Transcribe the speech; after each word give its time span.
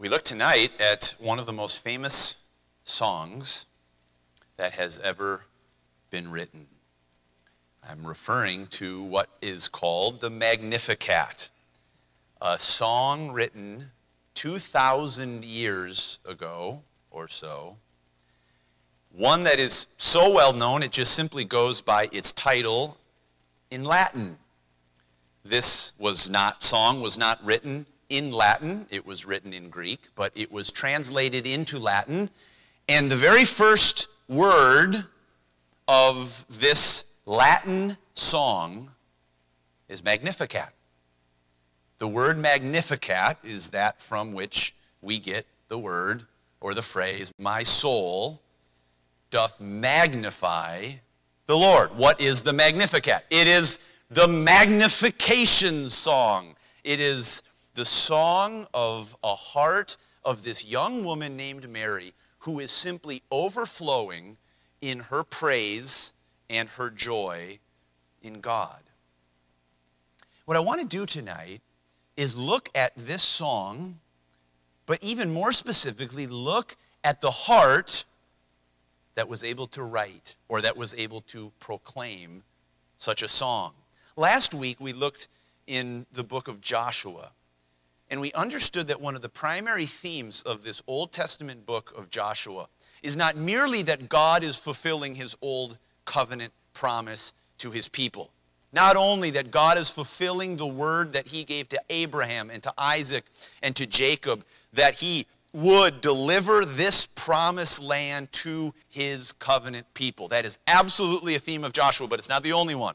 We 0.00 0.08
look 0.08 0.22
tonight 0.22 0.70
at 0.78 1.16
one 1.18 1.40
of 1.40 1.46
the 1.46 1.52
most 1.52 1.82
famous 1.82 2.44
songs 2.84 3.66
that 4.56 4.70
has 4.74 5.00
ever 5.00 5.40
been 6.10 6.30
written. 6.30 6.68
I'm 7.82 8.06
referring 8.06 8.68
to 8.68 9.02
what 9.02 9.28
is 9.42 9.66
called 9.66 10.20
the 10.20 10.30
Magnificat, 10.30 11.50
a 12.40 12.56
song 12.56 13.32
written 13.32 13.90
2,000 14.34 15.44
years 15.44 16.20
ago 16.24 16.80
or 17.10 17.26
so. 17.26 17.76
One 19.10 19.42
that 19.42 19.58
is 19.58 19.88
so 19.96 20.32
well 20.32 20.52
known, 20.52 20.84
it 20.84 20.92
just 20.92 21.14
simply 21.14 21.42
goes 21.42 21.80
by 21.80 22.08
its 22.12 22.32
title 22.32 22.96
in 23.72 23.82
Latin. 23.82 24.38
This 25.42 25.94
was 25.98 26.30
not, 26.30 26.62
song 26.62 27.00
was 27.00 27.18
not 27.18 27.44
written 27.44 27.84
in 28.08 28.30
Latin, 28.30 28.86
it 28.90 29.04
was 29.04 29.26
written 29.26 29.52
in 29.52 29.68
Greek, 29.68 30.00
but 30.14 30.32
it 30.34 30.50
was 30.50 30.72
translated 30.72 31.46
into 31.46 31.78
Latin. 31.78 32.30
And 32.88 33.10
the 33.10 33.16
very 33.16 33.44
first 33.44 34.08
word 34.28 35.04
of 35.86 36.46
this 36.60 37.16
Latin 37.26 37.96
song 38.14 38.90
is 39.88 40.02
Magnificat. 40.04 40.70
The 41.98 42.08
word 42.08 42.38
Magnificat 42.38 43.38
is 43.42 43.70
that 43.70 44.00
from 44.00 44.32
which 44.32 44.74
we 45.02 45.18
get 45.18 45.46
the 45.68 45.78
word 45.78 46.24
or 46.60 46.74
the 46.74 46.82
phrase, 46.82 47.32
My 47.38 47.62
soul 47.62 48.40
doth 49.30 49.60
magnify 49.60 50.86
the 51.46 51.56
Lord. 51.56 51.90
What 51.96 52.20
is 52.20 52.42
the 52.42 52.52
Magnificat? 52.52 53.24
It 53.30 53.46
is 53.46 53.80
the 54.10 54.28
magnification 54.28 55.88
song. 55.88 56.54
It 56.84 57.00
is 57.00 57.42
the 57.78 57.84
song 57.84 58.66
of 58.74 59.16
a 59.22 59.36
heart 59.36 59.96
of 60.24 60.42
this 60.42 60.66
young 60.66 61.04
woman 61.04 61.36
named 61.36 61.68
Mary 61.68 62.12
who 62.40 62.58
is 62.58 62.72
simply 62.72 63.22
overflowing 63.30 64.36
in 64.80 64.98
her 64.98 65.22
praise 65.22 66.12
and 66.50 66.68
her 66.70 66.90
joy 66.90 67.56
in 68.20 68.40
God. 68.40 68.80
What 70.44 70.56
I 70.56 70.60
want 70.60 70.80
to 70.80 70.88
do 70.88 71.06
tonight 71.06 71.60
is 72.16 72.36
look 72.36 72.68
at 72.74 72.96
this 72.96 73.22
song, 73.22 74.00
but 74.86 75.00
even 75.00 75.32
more 75.32 75.52
specifically, 75.52 76.26
look 76.26 76.74
at 77.04 77.20
the 77.20 77.30
heart 77.30 78.04
that 79.14 79.28
was 79.28 79.44
able 79.44 79.68
to 79.68 79.84
write 79.84 80.34
or 80.48 80.60
that 80.62 80.76
was 80.76 80.94
able 80.94 81.20
to 81.20 81.52
proclaim 81.60 82.42
such 82.96 83.22
a 83.22 83.28
song. 83.28 83.72
Last 84.16 84.52
week, 84.52 84.80
we 84.80 84.92
looked 84.92 85.28
in 85.68 86.06
the 86.10 86.24
book 86.24 86.48
of 86.48 86.60
Joshua, 86.60 87.30
and 88.10 88.20
we 88.20 88.32
understood 88.32 88.86
that 88.86 89.00
one 89.00 89.14
of 89.14 89.22
the 89.22 89.28
primary 89.28 89.84
themes 89.84 90.42
of 90.42 90.62
this 90.62 90.82
Old 90.86 91.12
Testament 91.12 91.66
book 91.66 91.92
of 91.96 92.10
Joshua 92.10 92.68
is 93.02 93.16
not 93.16 93.36
merely 93.36 93.82
that 93.82 94.08
God 94.08 94.42
is 94.42 94.58
fulfilling 94.58 95.14
his 95.14 95.36
old 95.42 95.78
covenant 96.04 96.52
promise 96.72 97.34
to 97.58 97.70
his 97.70 97.88
people. 97.88 98.30
Not 98.72 98.96
only 98.96 99.30
that 99.30 99.50
God 99.50 99.78
is 99.78 99.90
fulfilling 99.90 100.56
the 100.56 100.66
word 100.66 101.12
that 101.12 101.26
he 101.26 101.44
gave 101.44 101.68
to 101.70 101.82
Abraham 101.90 102.50
and 102.50 102.62
to 102.62 102.72
Isaac 102.76 103.24
and 103.62 103.74
to 103.76 103.86
Jacob, 103.86 104.44
that 104.72 104.94
he 104.94 105.26
would 105.54 106.00
deliver 106.00 106.64
this 106.64 107.06
promised 107.06 107.82
land 107.82 108.30
to 108.32 108.72
his 108.90 109.32
covenant 109.32 109.86
people. 109.94 110.28
That 110.28 110.44
is 110.44 110.58
absolutely 110.66 111.34
a 111.34 111.38
theme 111.38 111.64
of 111.64 111.72
Joshua, 111.72 112.06
but 112.06 112.18
it's 112.18 112.28
not 112.28 112.42
the 112.42 112.52
only 112.52 112.74
one. 112.74 112.94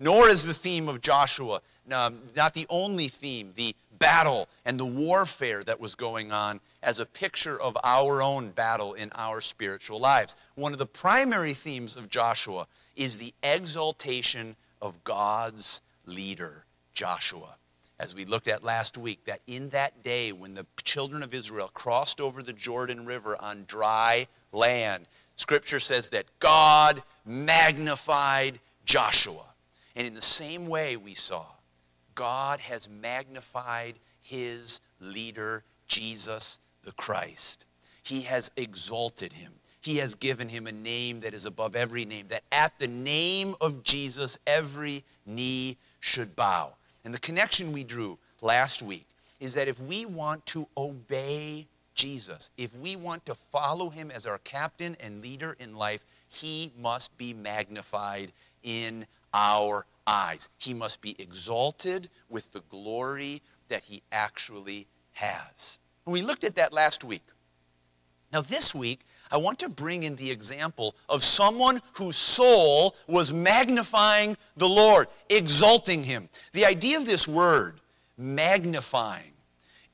Nor 0.00 0.28
is 0.28 0.44
the 0.44 0.54
theme 0.54 0.88
of 0.88 1.00
Joshua 1.00 1.60
um, 1.92 2.20
not 2.36 2.54
the 2.54 2.66
only 2.68 3.08
theme, 3.08 3.52
the 3.56 3.74
battle 3.98 4.48
and 4.64 4.78
the 4.78 4.86
warfare 4.86 5.62
that 5.64 5.80
was 5.80 5.94
going 5.94 6.32
on 6.32 6.60
as 6.82 7.00
a 7.00 7.06
picture 7.06 7.60
of 7.60 7.76
our 7.84 8.22
own 8.22 8.50
battle 8.50 8.94
in 8.94 9.10
our 9.14 9.40
spiritual 9.40 10.00
lives. 10.00 10.36
One 10.54 10.72
of 10.72 10.78
the 10.78 10.86
primary 10.86 11.52
themes 11.52 11.96
of 11.96 12.08
Joshua 12.10 12.66
is 12.96 13.18
the 13.18 13.34
exaltation 13.42 14.56
of 14.80 15.02
God's 15.04 15.82
leader, 16.06 16.64
Joshua. 16.94 17.56
As 18.00 18.14
we 18.14 18.24
looked 18.24 18.46
at 18.46 18.62
last 18.62 18.96
week, 18.96 19.24
that 19.24 19.40
in 19.48 19.68
that 19.70 20.02
day 20.04 20.30
when 20.30 20.54
the 20.54 20.66
children 20.84 21.22
of 21.22 21.34
Israel 21.34 21.68
crossed 21.74 22.20
over 22.20 22.42
the 22.42 22.52
Jordan 22.52 23.04
River 23.06 23.36
on 23.40 23.64
dry 23.66 24.26
land, 24.52 25.06
Scripture 25.34 25.80
says 25.80 26.08
that 26.10 26.26
God 26.38 27.02
magnified 27.26 28.60
Joshua. 28.84 29.44
And 29.96 30.06
in 30.06 30.14
the 30.14 30.22
same 30.22 30.68
way, 30.68 30.96
we 30.96 31.14
saw 31.14 31.44
God 32.18 32.58
has 32.58 32.88
magnified 32.88 33.94
his 34.22 34.80
leader, 34.98 35.62
Jesus 35.86 36.58
the 36.82 36.90
Christ. 36.90 37.66
He 38.02 38.22
has 38.22 38.50
exalted 38.56 39.32
him. 39.32 39.52
He 39.82 39.98
has 39.98 40.16
given 40.16 40.48
him 40.48 40.66
a 40.66 40.72
name 40.72 41.20
that 41.20 41.32
is 41.32 41.46
above 41.46 41.76
every 41.76 42.04
name, 42.04 42.26
that 42.30 42.42
at 42.50 42.76
the 42.80 42.88
name 42.88 43.54
of 43.60 43.84
Jesus, 43.84 44.36
every 44.48 45.04
knee 45.26 45.76
should 46.00 46.34
bow. 46.34 46.72
And 47.04 47.14
the 47.14 47.20
connection 47.20 47.72
we 47.72 47.84
drew 47.84 48.18
last 48.42 48.82
week 48.82 49.06
is 49.38 49.54
that 49.54 49.68
if 49.68 49.80
we 49.80 50.04
want 50.04 50.44
to 50.46 50.66
obey 50.76 51.68
Jesus, 51.94 52.50
if 52.58 52.76
we 52.78 52.96
want 52.96 53.24
to 53.26 53.34
follow 53.36 53.90
him 53.90 54.10
as 54.10 54.26
our 54.26 54.38
captain 54.38 54.96
and 54.98 55.22
leader 55.22 55.56
in 55.60 55.76
life, 55.76 56.04
he 56.26 56.72
must 56.76 57.16
be 57.16 57.32
magnified 57.32 58.32
in 58.64 59.06
our 59.38 59.86
eyes. 60.06 60.48
He 60.58 60.74
must 60.74 61.00
be 61.00 61.14
exalted 61.20 62.10
with 62.28 62.50
the 62.52 62.62
glory 62.68 63.40
that 63.68 63.84
he 63.84 64.02
actually 64.10 64.88
has. 65.12 65.78
And 66.04 66.12
we 66.12 66.22
looked 66.22 66.42
at 66.42 66.56
that 66.56 66.72
last 66.72 67.04
week. 67.04 67.22
Now, 68.32 68.40
this 68.42 68.74
week, 68.74 69.00
I 69.30 69.36
want 69.36 69.60
to 69.60 69.68
bring 69.68 70.02
in 70.02 70.16
the 70.16 70.30
example 70.30 70.94
of 71.08 71.22
someone 71.22 71.80
whose 71.94 72.16
soul 72.16 72.96
was 73.06 73.32
magnifying 73.32 74.36
the 74.56 74.68
Lord, 74.68 75.06
exalting 75.30 76.02
him. 76.02 76.28
The 76.52 76.66
idea 76.66 76.98
of 76.98 77.06
this 77.06 77.28
word, 77.28 77.80
magnifying, 78.18 79.32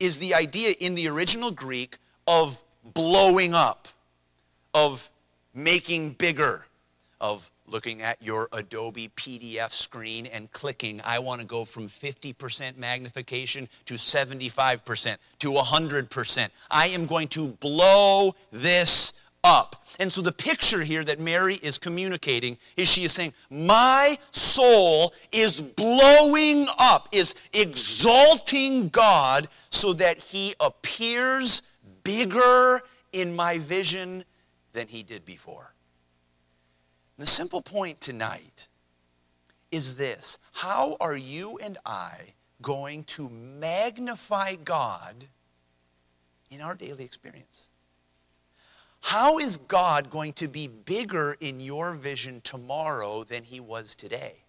is 0.01 0.19
the 0.19 0.35
idea 0.35 0.75
in 0.81 0.95
the 0.95 1.09
original 1.09 1.51
Greek 1.51 1.99
of 2.27 2.63
blowing 2.95 3.55
up, 3.55 3.89
of 4.73 5.11
making 5.55 6.11
bigger, 6.13 6.67
of 7.25 7.51
looking 7.67 8.03
at 8.03 8.23
your 8.23 8.49
Adobe 8.53 9.11
PDF 9.17 9.73
screen 9.73 10.27
and 10.27 10.53
clicking, 10.53 11.01
I 11.07 11.19
want 11.21 11.41
to 11.41 11.47
go 11.47 11.65
from 11.65 11.89
50% 11.89 12.77
magnification 12.77 13.67
to 13.87 13.95
75% 13.95 15.17
to 15.39 15.49
100%. 15.49 16.49
I 16.71 16.89
am 16.89 17.07
going 17.07 17.29
to 17.29 17.49
blow 17.49 18.35
this 18.53 19.15
up. 19.43 19.87
And 20.01 20.13
so 20.13 20.21
the 20.21 20.33
picture 20.33 20.83
here 20.83 21.03
that 21.05 21.19
Mary 21.19 21.55
is 21.63 21.79
communicating 21.79 22.59
is 22.77 22.89
she 22.89 23.05
is 23.05 23.13
saying, 23.13 23.33
My 23.51 24.19
soul 24.31 25.15
is 25.33 25.63
blowing 25.63 26.67
up, 26.79 27.09
is 27.11 27.35
exalting 27.55 28.91
God 28.91 29.49
so 29.71 29.95
that 29.95 30.19
he 30.19 30.53
appears 30.61 31.63
bigger 32.03 32.83
in 33.15 33.35
my 33.35 33.57
vision 33.61 34.25
than 34.75 34.89
he 34.89 35.03
did 35.03 35.25
before. 35.25 35.74
The 37.17 37.27
simple 37.27 37.63
point 37.63 38.01
tonight 38.01 38.69
is 39.71 39.97
this 39.97 40.39
How 40.53 40.97
are 41.01 41.17
you 41.17 41.59
and 41.59 41.79
I 41.87 42.35
going 42.63 43.05
to 43.05 43.29
magnify 43.29 44.57
God 44.57 45.27
in 46.51 46.61
our 46.61 46.75
daily 46.75 47.05
experience? 47.05 47.69
How 49.01 49.39
is 49.39 49.59
God 49.59 50.09
going 50.09 50.33
to 50.35 50.49
be 50.49 50.67
bigger 50.67 51.37
in 51.41 51.61
your 51.61 51.93
vision 51.93 52.41
tomorrow 52.41 53.23
than 53.23 53.45
he 53.45 53.61
was 53.61 53.95
today? 53.95 54.45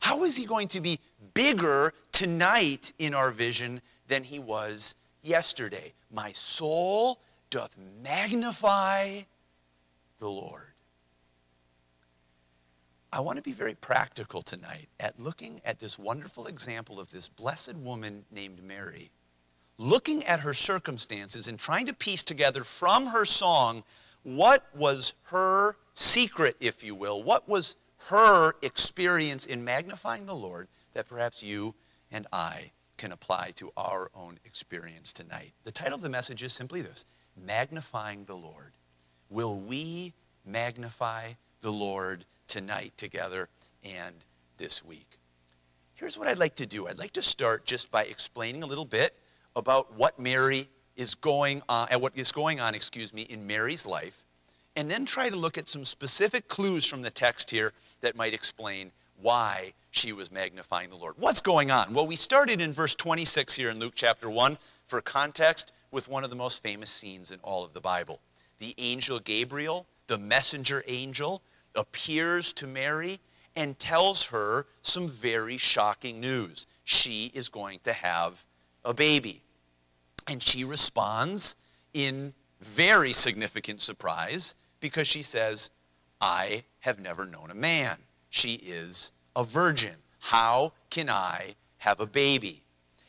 How 0.00 0.24
is 0.24 0.36
he 0.36 0.46
going 0.46 0.68
to 0.68 0.80
be 0.80 0.98
bigger 1.34 1.92
tonight 2.10 2.94
in 2.98 3.12
our 3.12 3.30
vision 3.30 3.82
than 4.08 4.24
he 4.24 4.38
was 4.38 4.94
yesterday? 5.22 5.92
My 6.10 6.32
soul 6.32 7.20
doth 7.50 7.76
magnify 8.02 9.20
the 10.18 10.28
Lord. 10.30 10.69
I 13.12 13.20
want 13.20 13.38
to 13.38 13.42
be 13.42 13.52
very 13.52 13.74
practical 13.74 14.40
tonight 14.40 14.88
at 15.00 15.18
looking 15.18 15.60
at 15.64 15.80
this 15.80 15.98
wonderful 15.98 16.46
example 16.46 17.00
of 17.00 17.10
this 17.10 17.28
blessed 17.28 17.74
woman 17.74 18.24
named 18.30 18.62
Mary, 18.62 19.10
looking 19.78 20.22
at 20.24 20.40
her 20.40 20.54
circumstances 20.54 21.48
and 21.48 21.58
trying 21.58 21.86
to 21.86 21.94
piece 21.94 22.22
together 22.22 22.62
from 22.62 23.06
her 23.06 23.24
song 23.24 23.82
what 24.22 24.64
was 24.76 25.14
her 25.24 25.76
secret, 25.92 26.56
if 26.60 26.84
you 26.84 26.94
will, 26.94 27.22
what 27.24 27.48
was 27.48 27.76
her 28.08 28.52
experience 28.62 29.46
in 29.46 29.64
magnifying 29.64 30.26
the 30.26 30.34
Lord 30.34 30.68
that 30.94 31.08
perhaps 31.08 31.42
you 31.42 31.74
and 32.12 32.28
I 32.32 32.70
can 32.96 33.10
apply 33.10 33.50
to 33.56 33.72
our 33.76 34.08
own 34.14 34.38
experience 34.44 35.12
tonight. 35.12 35.52
The 35.64 35.72
title 35.72 35.96
of 35.96 36.02
the 36.02 36.08
message 36.08 36.44
is 36.44 36.52
simply 36.52 36.80
this 36.80 37.06
Magnifying 37.36 38.24
the 38.24 38.36
Lord. 38.36 38.72
Will 39.30 39.58
we 39.58 40.14
magnify 40.44 41.32
the 41.60 41.72
Lord 41.72 42.24
tonight 42.50 42.92
together 42.96 43.48
and 43.84 44.14
this 44.58 44.84
week. 44.84 45.06
Here's 45.94 46.18
what 46.18 46.26
I'd 46.26 46.38
like 46.38 46.56
to 46.56 46.66
do 46.66 46.88
I'd 46.88 46.98
like 46.98 47.12
to 47.12 47.22
start 47.22 47.64
just 47.64 47.90
by 47.92 48.02
explaining 48.04 48.64
a 48.64 48.66
little 48.66 48.84
bit 48.84 49.14
about 49.54 49.94
what 49.96 50.18
Mary 50.18 50.66
is 50.96 51.14
going 51.14 51.62
on, 51.68 51.88
at 51.90 52.00
what 52.00 52.12
is 52.16 52.32
going 52.32 52.60
on, 52.60 52.74
excuse 52.74 53.14
me, 53.14 53.22
in 53.22 53.46
Mary's 53.46 53.86
life, 53.86 54.24
and 54.74 54.90
then 54.90 55.04
try 55.04 55.28
to 55.28 55.36
look 55.36 55.58
at 55.58 55.68
some 55.68 55.84
specific 55.84 56.48
clues 56.48 56.84
from 56.84 57.02
the 57.02 57.10
text 57.10 57.50
here 57.50 57.72
that 58.00 58.16
might 58.16 58.34
explain 58.34 58.90
why 59.22 59.72
she 59.92 60.12
was 60.12 60.32
magnifying 60.32 60.90
the 60.90 60.96
Lord. 60.96 61.14
What's 61.18 61.40
going 61.40 61.70
on? 61.70 61.94
Well, 61.94 62.06
we 62.06 62.16
started 62.16 62.60
in 62.60 62.72
verse 62.72 62.96
26 62.96 63.54
here 63.54 63.70
in 63.70 63.78
Luke 63.78 63.94
chapter 63.94 64.28
1 64.28 64.58
for 64.84 65.00
context 65.00 65.72
with 65.92 66.08
one 66.08 66.24
of 66.24 66.30
the 66.30 66.36
most 66.36 66.62
famous 66.62 66.90
scenes 66.90 67.30
in 67.30 67.38
all 67.42 67.64
of 67.64 67.72
the 67.74 67.80
Bible. 67.80 68.20
The 68.58 68.74
angel 68.78 69.20
Gabriel, 69.20 69.86
the 70.08 70.18
messenger 70.18 70.82
angel, 70.88 71.42
appears 71.76 72.52
to 72.54 72.66
Mary 72.66 73.18
and 73.56 73.78
tells 73.78 74.24
her 74.26 74.66
some 74.82 75.08
very 75.08 75.56
shocking 75.56 76.20
news. 76.20 76.66
She 76.84 77.30
is 77.34 77.48
going 77.48 77.80
to 77.84 77.92
have 77.92 78.44
a 78.84 78.94
baby. 78.94 79.42
And 80.28 80.42
she 80.42 80.64
responds 80.64 81.56
in 81.94 82.32
very 82.60 83.12
significant 83.12 83.80
surprise 83.80 84.54
because 84.80 85.08
she 85.08 85.22
says, 85.22 85.70
I 86.20 86.64
have 86.80 87.00
never 87.00 87.26
known 87.26 87.50
a 87.50 87.54
man. 87.54 87.96
She 88.30 88.54
is 88.54 89.12
a 89.34 89.44
virgin. 89.44 89.94
How 90.20 90.72
can 90.90 91.08
I 91.08 91.54
have 91.78 92.00
a 92.00 92.06
baby? 92.06 92.62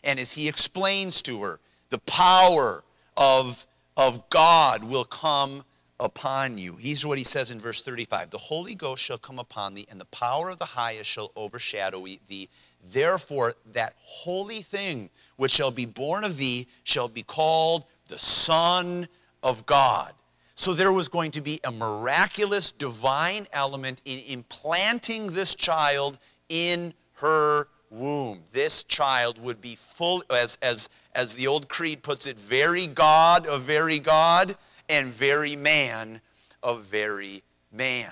And 0.03 0.19
as 0.19 0.31
he 0.31 0.47
explains 0.47 1.21
to 1.23 1.41
her, 1.43 1.59
the 1.89 1.99
power 1.99 2.83
of, 3.17 3.65
of 3.97 4.29
God 4.29 4.83
will 4.83 5.03
come 5.03 5.63
upon 6.01 6.57
you. 6.57 6.75
He's 6.75 7.05
what 7.05 7.17
he 7.17 7.23
says 7.23 7.51
in 7.51 7.59
verse 7.59 7.81
35 7.81 8.31
The 8.31 8.37
Holy 8.37 8.75
Ghost 8.75 9.03
shall 9.03 9.17
come 9.17 9.39
upon 9.39 9.73
thee, 9.73 9.87
and 9.89 10.01
the 10.01 10.05
power 10.05 10.49
of 10.49 10.57
the 10.57 10.65
highest 10.65 11.09
shall 11.09 11.31
overshadow 11.35 12.05
thee. 12.27 12.49
Therefore, 12.91 13.53
that 13.73 13.93
holy 13.99 14.63
thing 14.63 15.09
which 15.37 15.51
shall 15.51 15.71
be 15.71 15.85
born 15.85 16.23
of 16.23 16.35
thee 16.35 16.67
shall 16.83 17.07
be 17.07 17.21
called 17.21 17.85
the 18.07 18.19
Son 18.19 19.07
of 19.43 19.65
God. 19.65 20.13
So 20.55 20.73
there 20.73 20.91
was 20.91 21.07
going 21.07 21.31
to 21.31 21.41
be 21.41 21.59
a 21.63 21.71
miraculous 21.71 22.71
divine 22.71 23.47
element 23.53 24.01
in 24.05 24.19
implanting 24.27 25.27
this 25.27 25.55
child 25.55 26.17
in 26.49 26.93
her 27.13 27.67
womb. 27.89 28.39
This 28.51 28.83
child 28.83 29.41
would 29.41 29.61
be 29.61 29.75
full, 29.75 30.23
as, 30.31 30.57
as, 30.61 30.89
as 31.13 31.35
the 31.35 31.47
old 31.47 31.69
creed 31.69 32.01
puts 32.01 32.25
it, 32.25 32.37
very 32.37 32.87
God 32.87 33.45
of 33.47 33.61
very 33.61 33.99
God 33.99 34.55
and 34.91 35.07
very 35.07 35.55
man 35.55 36.19
of 36.61 36.83
very 36.83 37.41
man. 37.71 38.11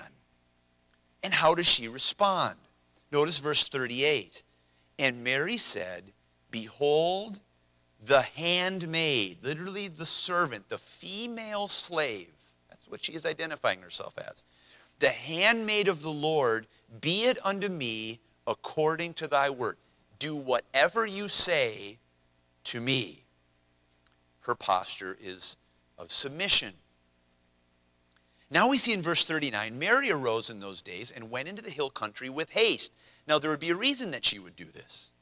And 1.22 1.32
how 1.32 1.54
does 1.54 1.66
she 1.66 1.88
respond? 1.88 2.56
Notice 3.12 3.38
verse 3.38 3.68
38. 3.68 4.42
And 4.98 5.22
Mary 5.22 5.58
said, 5.58 6.04
Behold, 6.50 7.40
the 8.06 8.22
handmaid, 8.22 9.44
literally 9.44 9.88
the 9.88 10.06
servant, 10.06 10.70
the 10.70 10.78
female 10.78 11.68
slave. 11.68 12.32
That's 12.70 12.88
what 12.88 13.04
she 13.04 13.12
is 13.12 13.26
identifying 13.26 13.82
herself 13.82 14.14
as. 14.18 14.44
The 15.00 15.10
handmaid 15.10 15.86
of 15.86 16.00
the 16.00 16.10
Lord, 16.10 16.66
be 17.02 17.24
it 17.24 17.38
unto 17.44 17.68
me 17.68 18.20
according 18.46 19.14
to 19.14 19.28
thy 19.28 19.50
word. 19.50 19.76
Do 20.18 20.34
whatever 20.34 21.06
you 21.06 21.28
say 21.28 21.98
to 22.64 22.80
me. 22.80 23.22
Her 24.40 24.54
posture 24.54 25.18
is 25.20 25.58
of 26.00 26.10
submission. 26.10 26.72
Now 28.50 28.68
we 28.68 28.78
see 28.78 28.92
in 28.92 29.02
verse 29.02 29.24
39 29.24 29.78
Mary 29.78 30.10
arose 30.10 30.50
in 30.50 30.58
those 30.58 30.82
days 30.82 31.12
and 31.12 31.30
went 31.30 31.48
into 31.48 31.62
the 31.62 31.70
hill 31.70 31.90
country 31.90 32.28
with 32.28 32.50
haste. 32.50 32.92
Now 33.28 33.38
there 33.38 33.50
would 33.50 33.60
be 33.60 33.70
a 33.70 33.76
reason 33.76 34.10
that 34.10 34.24
she 34.24 34.38
would 34.38 34.56
do 34.56 34.64
this. 34.64 35.12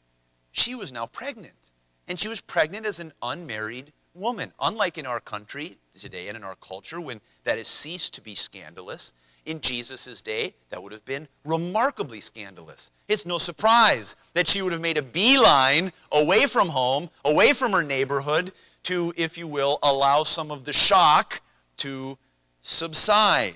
She 0.52 0.74
was 0.74 0.92
now 0.92 1.06
pregnant. 1.06 1.70
And 2.06 2.18
she 2.18 2.28
was 2.28 2.40
pregnant 2.40 2.86
as 2.86 3.00
an 3.00 3.12
unmarried 3.22 3.92
woman. 4.14 4.52
Unlike 4.60 4.96
in 4.96 5.06
our 5.06 5.20
country 5.20 5.76
today 5.98 6.28
and 6.28 6.38
in 6.38 6.42
our 6.42 6.54
culture, 6.56 7.00
when 7.02 7.20
that 7.44 7.58
has 7.58 7.68
ceased 7.68 8.14
to 8.14 8.22
be 8.22 8.34
scandalous, 8.34 9.12
in 9.48 9.60
Jesus' 9.60 10.20
day, 10.20 10.54
that 10.68 10.82
would 10.82 10.92
have 10.92 11.04
been 11.04 11.26
remarkably 11.44 12.20
scandalous. 12.20 12.92
It's 13.08 13.24
no 13.24 13.38
surprise 13.38 14.14
that 14.34 14.46
she 14.46 14.60
would 14.60 14.72
have 14.72 14.80
made 14.80 14.98
a 14.98 15.02
beeline 15.02 15.90
away 16.12 16.42
from 16.42 16.68
home, 16.68 17.08
away 17.24 17.54
from 17.54 17.72
her 17.72 17.82
neighborhood, 17.82 18.52
to, 18.88 19.12
if 19.18 19.36
you 19.36 19.46
will, 19.46 19.78
allow 19.82 20.22
some 20.22 20.50
of 20.50 20.64
the 20.64 20.72
shock 20.72 21.42
to 21.76 22.16
subside. 22.62 23.52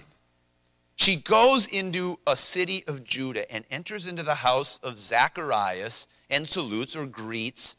She 0.97 1.17
goes 1.17 1.67
into 1.69 2.19
a 2.27 2.37
city 2.37 2.85
of 2.87 3.03
Judah 3.03 3.51
and 3.51 3.65
enters 3.71 4.07
into 4.07 4.23
the 4.23 4.35
house 4.35 4.79
of 4.83 4.99
Zacharias 4.99 6.07
and 6.29 6.47
salutes 6.47 6.95
or 6.95 7.07
greets 7.07 7.79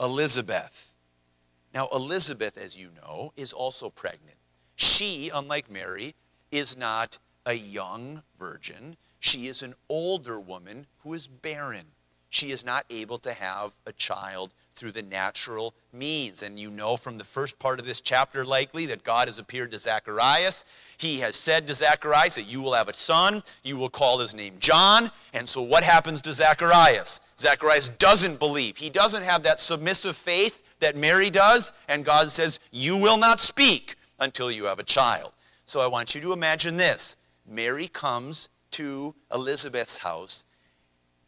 Elizabeth. 0.00 0.94
Now, 1.74 1.88
Elizabeth, 1.92 2.56
as 2.56 2.74
you 2.74 2.88
know, 3.02 3.34
is 3.36 3.52
also 3.52 3.90
pregnant. 3.90 4.38
She, 4.76 5.30
unlike 5.34 5.70
Mary, 5.70 6.14
is 6.50 6.74
not 6.74 7.18
a 7.44 7.52
young 7.52 8.22
virgin. 8.38 8.96
She 9.20 9.48
is 9.48 9.62
an 9.62 9.74
older 9.90 10.40
woman 10.40 10.86
who 11.00 11.12
is 11.12 11.26
barren. 11.26 11.84
She 12.30 12.50
is 12.50 12.64
not 12.64 12.86
able 12.88 13.18
to 13.18 13.34
have 13.34 13.74
a 13.86 13.92
child 13.92 14.54
through 14.74 14.92
the 14.92 15.02
natural 15.02 15.74
means. 15.92 16.42
And 16.42 16.58
you 16.58 16.70
know 16.70 16.96
from 16.96 17.18
the 17.18 17.24
first 17.24 17.58
part 17.58 17.78
of 17.78 17.86
this 17.86 18.00
chapter, 18.00 18.44
likely, 18.44 18.86
that 18.86 19.04
God 19.04 19.28
has 19.28 19.38
appeared 19.38 19.72
to 19.72 19.78
Zacharias. 19.78 20.64
He 20.98 21.18
has 21.20 21.36
said 21.36 21.66
to 21.66 21.74
Zacharias 21.74 22.34
that 22.34 22.50
you 22.50 22.62
will 22.62 22.74
have 22.74 22.88
a 22.88 22.94
son, 22.94 23.42
you 23.62 23.76
will 23.76 23.88
call 23.88 24.18
his 24.18 24.34
name 24.34 24.54
John. 24.58 25.10
And 25.32 25.48
so 25.48 25.62
what 25.62 25.82
happens 25.84 26.20
to 26.22 26.32
Zacharias? 26.32 27.20
Zacharias 27.38 27.88
doesn't 27.88 28.38
believe. 28.38 28.76
He 28.76 28.90
doesn't 28.90 29.22
have 29.22 29.42
that 29.44 29.60
submissive 29.60 30.16
faith 30.16 30.62
that 30.80 30.96
Mary 30.96 31.30
does. 31.30 31.72
And 31.88 32.04
God 32.04 32.28
says, 32.28 32.60
You 32.72 32.96
will 32.96 33.18
not 33.18 33.40
speak 33.40 33.96
until 34.20 34.50
you 34.50 34.64
have 34.64 34.78
a 34.78 34.84
child. 34.84 35.32
So 35.66 35.80
I 35.80 35.86
want 35.86 36.14
you 36.14 36.20
to 36.22 36.32
imagine 36.32 36.76
this 36.76 37.16
Mary 37.46 37.88
comes 37.88 38.50
to 38.72 39.14
Elizabeth's 39.32 39.96
house. 39.96 40.44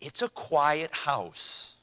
It's 0.00 0.22
a 0.22 0.28
quiet 0.28 0.92
house. 0.92 1.75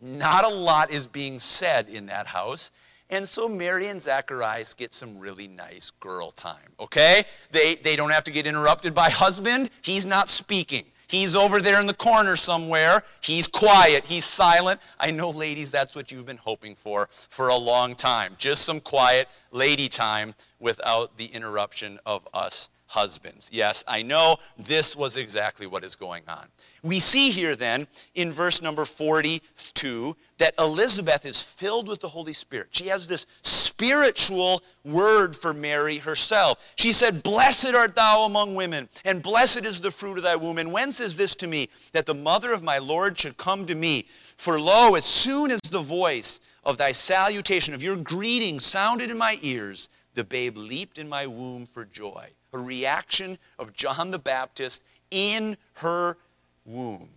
Not 0.00 0.44
a 0.44 0.48
lot 0.48 0.90
is 0.90 1.06
being 1.06 1.38
said 1.38 1.88
in 1.88 2.06
that 2.06 2.26
house. 2.26 2.72
And 3.10 3.26
so 3.26 3.48
Mary 3.48 3.88
and 3.88 4.00
Zacharias 4.00 4.72
get 4.74 4.94
some 4.94 5.18
really 5.18 5.48
nice 5.48 5.90
girl 5.90 6.30
time, 6.30 6.72
okay? 6.78 7.24
They, 7.50 7.74
they 7.74 7.96
don't 7.96 8.10
have 8.10 8.24
to 8.24 8.30
get 8.30 8.46
interrupted 8.46 8.94
by 8.94 9.10
husband. 9.10 9.70
He's 9.82 10.06
not 10.06 10.28
speaking. 10.28 10.84
He's 11.08 11.34
over 11.34 11.60
there 11.60 11.80
in 11.80 11.88
the 11.88 11.94
corner 11.94 12.36
somewhere. 12.36 13.02
He's 13.20 13.48
quiet. 13.48 14.04
He's 14.04 14.24
silent. 14.24 14.80
I 15.00 15.10
know, 15.10 15.30
ladies, 15.30 15.72
that's 15.72 15.96
what 15.96 16.12
you've 16.12 16.24
been 16.24 16.36
hoping 16.36 16.76
for 16.76 17.08
for 17.10 17.48
a 17.48 17.56
long 17.56 17.96
time. 17.96 18.36
Just 18.38 18.64
some 18.64 18.78
quiet 18.78 19.28
lady 19.50 19.88
time 19.88 20.34
without 20.60 21.16
the 21.16 21.26
interruption 21.26 21.98
of 22.06 22.28
us 22.32 22.70
husbands. 22.90 23.48
Yes, 23.52 23.84
I 23.86 24.02
know 24.02 24.36
this 24.58 24.96
was 24.96 25.16
exactly 25.16 25.68
what 25.68 25.84
is 25.84 25.94
going 25.94 26.24
on. 26.26 26.46
We 26.82 26.98
see 26.98 27.30
here 27.30 27.54
then 27.54 27.86
in 28.16 28.32
verse 28.32 28.60
number 28.60 28.84
42 28.84 30.16
that 30.38 30.54
Elizabeth 30.58 31.24
is 31.24 31.44
filled 31.44 31.86
with 31.86 32.00
the 32.00 32.08
Holy 32.08 32.32
Spirit. 32.32 32.66
She 32.72 32.88
has 32.88 33.06
this 33.06 33.26
spiritual 33.42 34.64
word 34.84 35.36
for 35.36 35.54
Mary 35.54 35.98
herself. 35.98 36.72
She 36.74 36.92
said, 36.92 37.22
Blessed 37.22 37.74
art 37.74 37.94
thou 37.94 38.24
among 38.24 38.56
women, 38.56 38.88
and 39.04 39.22
blessed 39.22 39.64
is 39.64 39.80
the 39.80 39.90
fruit 39.90 40.18
of 40.18 40.24
thy 40.24 40.34
womb. 40.34 40.58
And 40.58 40.72
whence 40.72 40.98
is 40.98 41.16
this 41.16 41.36
to 41.36 41.46
me, 41.46 41.68
that 41.92 42.06
the 42.06 42.14
mother 42.14 42.52
of 42.52 42.64
my 42.64 42.78
Lord 42.78 43.16
should 43.16 43.36
come 43.36 43.66
to 43.66 43.76
me? 43.76 44.06
For 44.36 44.58
lo, 44.58 44.96
as 44.96 45.04
soon 45.04 45.52
as 45.52 45.60
the 45.60 45.78
voice 45.78 46.40
of 46.64 46.76
thy 46.76 46.90
salutation, 46.90 47.72
of 47.72 47.84
your 47.84 47.96
greeting 47.96 48.58
sounded 48.58 49.10
in 49.10 49.18
my 49.18 49.38
ears, 49.42 49.90
the 50.14 50.24
babe 50.24 50.56
leaped 50.56 50.98
in 50.98 51.08
my 51.08 51.26
womb 51.26 51.66
for 51.66 51.84
joy 51.84 52.30
a 52.52 52.58
reaction 52.58 53.38
of 53.58 53.72
John 53.72 54.10
the 54.10 54.18
Baptist 54.18 54.82
in 55.10 55.56
her 55.74 56.16
womb. 56.64 57.08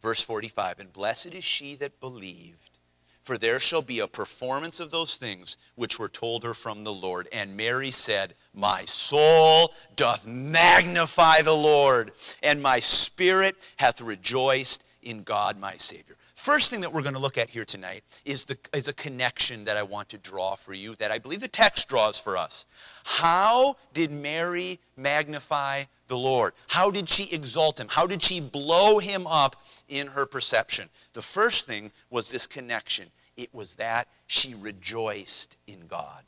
Verse 0.00 0.22
45 0.22 0.80
And 0.80 0.92
blessed 0.92 1.34
is 1.34 1.44
she 1.44 1.76
that 1.76 2.00
believed, 2.00 2.78
for 3.22 3.38
there 3.38 3.60
shall 3.60 3.82
be 3.82 4.00
a 4.00 4.08
performance 4.08 4.80
of 4.80 4.90
those 4.90 5.16
things 5.16 5.56
which 5.76 5.98
were 5.98 6.08
told 6.08 6.42
her 6.42 6.54
from 6.54 6.82
the 6.82 6.92
Lord. 6.92 7.28
And 7.32 7.56
Mary 7.56 7.90
said, 7.90 8.34
My 8.54 8.84
soul 8.84 9.72
doth 9.94 10.26
magnify 10.26 11.42
the 11.42 11.56
Lord, 11.56 12.12
and 12.42 12.60
my 12.60 12.80
spirit 12.80 13.56
hath 13.76 14.00
rejoiced 14.00 14.84
in 15.02 15.22
God 15.22 15.58
my 15.58 15.74
Savior. 15.74 16.16
First 16.42 16.70
thing 16.70 16.80
that 16.80 16.92
we're 16.92 17.02
going 17.02 17.14
to 17.14 17.20
look 17.20 17.38
at 17.38 17.50
here 17.50 17.64
tonight 17.64 18.02
is, 18.24 18.42
the, 18.42 18.58
is 18.74 18.88
a 18.88 18.92
connection 18.94 19.62
that 19.66 19.76
I 19.76 19.84
want 19.84 20.08
to 20.08 20.18
draw 20.18 20.56
for 20.56 20.74
you 20.74 20.96
that 20.96 21.12
I 21.12 21.20
believe 21.20 21.38
the 21.38 21.46
text 21.46 21.88
draws 21.88 22.18
for 22.18 22.36
us. 22.36 22.66
How 23.04 23.76
did 23.92 24.10
Mary 24.10 24.80
magnify 24.96 25.84
the 26.08 26.18
Lord? 26.18 26.54
How 26.66 26.90
did 26.90 27.08
she 27.08 27.32
exalt 27.32 27.78
him? 27.78 27.86
How 27.88 28.08
did 28.08 28.20
she 28.20 28.40
blow 28.40 28.98
him 28.98 29.24
up 29.28 29.54
in 29.88 30.08
her 30.08 30.26
perception? 30.26 30.88
The 31.12 31.22
first 31.22 31.66
thing 31.66 31.92
was 32.10 32.28
this 32.28 32.48
connection 32.48 33.06
it 33.36 33.54
was 33.54 33.76
that 33.76 34.08
she 34.26 34.56
rejoiced 34.56 35.58
in 35.68 35.86
God. 35.86 36.24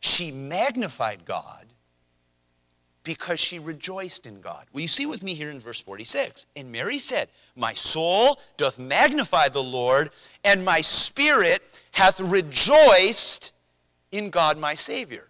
She 0.00 0.32
magnified 0.32 1.24
God 1.24 1.66
Because 3.06 3.38
she 3.38 3.60
rejoiced 3.60 4.26
in 4.26 4.40
God. 4.40 4.66
Well, 4.72 4.82
you 4.82 4.88
see 4.88 5.06
with 5.06 5.22
me 5.22 5.32
here 5.32 5.50
in 5.50 5.60
verse 5.60 5.80
46. 5.80 6.48
And 6.56 6.72
Mary 6.72 6.98
said, 6.98 7.28
My 7.54 7.72
soul 7.72 8.40
doth 8.56 8.80
magnify 8.80 9.48
the 9.48 9.62
Lord, 9.62 10.10
and 10.44 10.64
my 10.64 10.80
spirit 10.80 11.60
hath 11.92 12.20
rejoiced 12.20 13.54
in 14.10 14.28
God 14.28 14.58
my 14.58 14.74
Savior. 14.74 15.28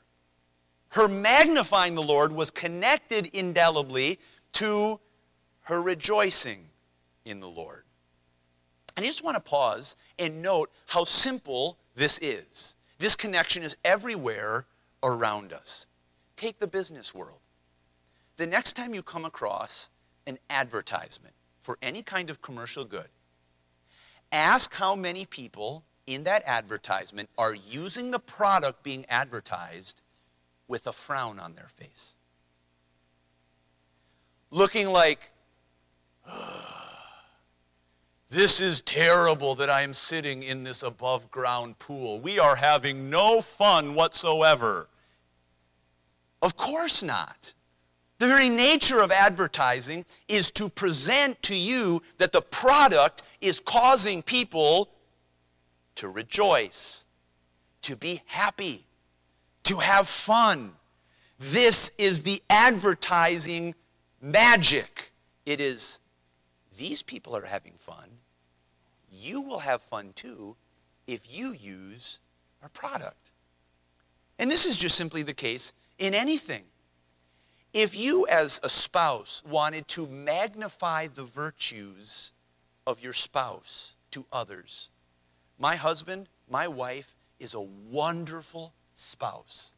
Her 0.89 1.07
magnifying 1.07 1.95
the 1.95 2.03
Lord 2.03 2.33
was 2.33 2.51
connected 2.51 3.27
indelibly 3.35 4.19
to 4.53 4.99
her 5.61 5.83
rejoicing 5.83 6.65
in 7.27 7.41
the 7.41 7.49
Lord. 7.49 7.83
And 8.97 9.05
I 9.05 9.07
just 9.07 9.23
want 9.23 9.37
to 9.37 9.43
pause 9.43 9.97
and 10.19 10.41
note 10.41 10.71
how 10.87 11.05
simple 11.05 11.77
this 11.95 12.19
is. 12.21 12.77
This 12.99 13.15
connection 13.15 13.63
is 13.63 13.77
everywhere 13.85 14.65
around 15.03 15.53
us. 15.53 15.87
Take 16.37 16.59
the 16.59 16.67
business 16.67 17.15
world. 17.15 17.41
The 18.37 18.47
next 18.47 18.75
time 18.75 18.95
you 18.95 19.03
come 19.03 19.25
across 19.25 19.91
an 20.27 20.39
advertisement 20.51 21.35
for 21.59 21.79
any 21.83 22.03
kind 22.03 22.29
of 22.31 22.43
commercial 22.43 22.85
good, 22.85 23.09
ask 24.31 24.75
how 24.75 24.95
many 24.95 25.25
people 25.25 25.85
in 26.07 26.25
that 26.25 26.43
advertisement 26.47 27.29
are 27.39 27.55
using 27.55 28.11
the 28.11 28.19
product 28.19 28.83
being 28.83 29.05
advertised 29.09 30.03
with 30.69 30.87
a 30.87 30.93
frown 30.93 31.39
on 31.39 31.55
their 31.55 31.69
face. 31.69 32.17
Looking 34.51 34.89
like, 34.89 35.31
this 38.29 38.61
is 38.61 38.83
terrible 38.83 39.55
that 39.57 39.71
I 39.71 39.83
am 39.83 39.95
sitting 39.95 40.43
in 40.43 40.63
this 40.63 40.83
above 40.83 41.31
ground 41.31 41.79
pool. 41.79 42.21
We 42.21 42.39
are 42.39 42.57
having 42.57 43.09
no 43.09 43.41
fun 43.41 43.95
whatsoever. 43.95 44.89
Of 46.43 46.57
course 46.57 47.03
not. 47.03 47.55
The 48.19 48.27
very 48.27 48.49
nature 48.49 49.01
of 49.01 49.11
advertising 49.11 50.05
is 50.29 50.51
to 50.53 50.69
present 50.71 51.43
to 51.43 51.55
you 51.55 52.01
that 52.19 52.33
the 52.33 52.41
product 52.41 53.23
is 53.41 53.61
causing 53.61 54.23
people 54.23 54.89
to 55.97 56.09
rejoice, 56.09 57.07
to 57.83 57.97
be 57.97 58.23
happy, 58.27 58.87
to 59.65 59.77
have 59.77 60.09
fun. 60.09 60.73
This 61.39 61.93
is 61.99 62.23
the 62.23 62.41
advertising 62.49 63.75
magic. 64.23 65.13
It 65.45 65.61
is, 65.61 66.01
these 66.79 67.03
people 67.03 67.37
are 67.37 67.45
having 67.45 67.75
fun. 67.75 68.09
You 69.13 69.43
will 69.43 69.59
have 69.59 69.83
fun 69.83 70.13
too 70.15 70.57
if 71.07 71.27
you 71.31 71.53
use 71.53 72.19
our 72.63 72.69
product. 72.71 73.33
And 74.39 74.51
this 74.51 74.65
is 74.65 74.77
just 74.77 74.97
simply 74.97 75.23
the 75.23 75.35
case 75.35 75.75
in 75.99 76.15
anything. 76.15 76.65
If 77.73 77.97
you, 77.97 78.27
as 78.29 78.61
a 78.63 78.69
spouse, 78.69 79.43
wanted 79.45 79.87
to 79.89 80.07
magnify 80.07 81.09
the 81.09 81.25
virtues 81.25 82.33
of 82.87 83.03
your 83.03 83.13
spouse 83.13 83.97
to 84.13 84.25
others, 84.33 84.91
my 85.59 85.77
husband, 85.77 86.29
my 86.49 86.69
wife, 86.69 87.15
is 87.39 87.55
a 87.55 87.61
wonderful 87.61 88.73
spouse. 88.95 89.75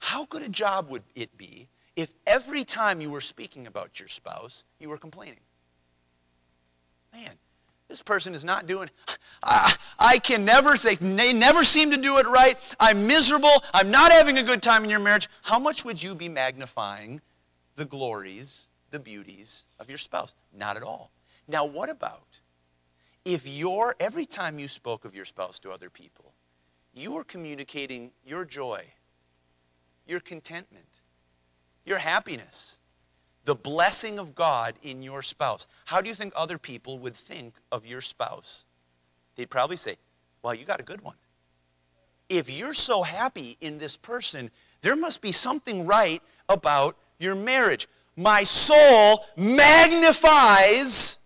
How 0.00 0.24
good 0.26 0.42
a 0.42 0.48
job 0.48 0.90
would 0.90 1.02
it 1.14 1.36
be 1.36 1.68
if 1.94 2.12
every 2.26 2.64
time 2.64 3.00
you 3.00 3.10
were 3.10 3.20
speaking 3.20 3.66
about 3.66 3.98
your 3.98 4.08
spouse, 4.08 4.64
you 4.78 4.88
were 4.88 4.98
complaining? 4.98 5.40
Man, 7.12 7.32
this 7.88 8.02
person 8.02 8.34
is 8.34 8.44
not 8.44 8.66
doing, 8.66 8.90
I, 9.42 9.74
I 9.98 10.18
can 10.18 10.44
never 10.44 10.76
say, 10.76 10.96
they 10.96 11.32
never 11.32 11.64
seem 11.64 11.90
to 11.92 11.96
do 11.96 12.18
it 12.18 12.26
right. 12.26 12.56
I'm 12.80 13.06
miserable. 13.06 13.62
I'm 13.72 13.90
not 13.90 14.12
having 14.12 14.38
a 14.38 14.42
good 14.42 14.62
time 14.62 14.84
in 14.84 14.90
your 14.90 15.00
marriage. 15.00 15.28
How 15.42 15.58
much 15.58 15.84
would 15.84 16.02
you 16.02 16.14
be 16.14 16.28
magnifying 16.28 17.20
the 17.76 17.84
glories, 17.84 18.68
the 18.90 18.98
beauties 18.98 19.66
of 19.78 19.88
your 19.88 19.98
spouse? 19.98 20.34
Not 20.52 20.76
at 20.76 20.82
all. 20.82 21.12
Now, 21.48 21.64
what 21.64 21.90
about 21.90 22.40
if 23.24 23.46
you're, 23.46 23.94
every 24.00 24.26
time 24.26 24.58
you 24.58 24.68
spoke 24.68 25.04
of 25.04 25.14
your 25.14 25.24
spouse 25.24 25.58
to 25.60 25.70
other 25.70 25.90
people, 25.90 26.32
you 26.94 27.12
were 27.12 27.24
communicating 27.24 28.10
your 28.24 28.44
joy, 28.44 28.82
your 30.06 30.20
contentment, 30.20 31.02
your 31.84 31.98
happiness, 31.98 32.80
the 33.46 33.54
blessing 33.54 34.18
of 34.18 34.34
God 34.34 34.74
in 34.82 35.02
your 35.02 35.22
spouse. 35.22 35.66
How 35.86 36.02
do 36.02 36.08
you 36.08 36.14
think 36.14 36.32
other 36.36 36.58
people 36.58 36.98
would 36.98 37.14
think 37.14 37.54
of 37.72 37.86
your 37.86 38.00
spouse? 38.00 38.66
They'd 39.36 39.48
probably 39.48 39.76
say, 39.76 39.96
Well, 40.42 40.54
you 40.54 40.64
got 40.64 40.80
a 40.80 40.84
good 40.84 41.00
one. 41.00 41.14
If 42.28 42.50
you're 42.50 42.74
so 42.74 43.02
happy 43.02 43.56
in 43.60 43.78
this 43.78 43.96
person, 43.96 44.50
there 44.82 44.96
must 44.96 45.22
be 45.22 45.30
something 45.32 45.86
right 45.86 46.20
about 46.48 46.96
your 47.18 47.36
marriage. 47.36 47.86
My 48.16 48.42
soul 48.42 49.24
magnifies 49.36 51.20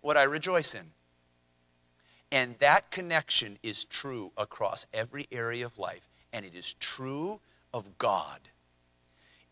what 0.00 0.16
I 0.16 0.22
rejoice 0.24 0.74
in. 0.74 0.86
And 2.32 2.56
that 2.58 2.90
connection 2.90 3.58
is 3.62 3.84
true 3.84 4.32
across 4.38 4.86
every 4.94 5.26
area 5.30 5.66
of 5.66 5.78
life, 5.78 6.08
and 6.32 6.46
it 6.46 6.54
is 6.54 6.74
true 6.74 7.38
of 7.74 7.98
God. 7.98 8.40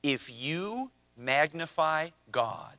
If 0.03 0.31
you 0.33 0.91
magnify 1.19 2.09
God, 2.31 2.77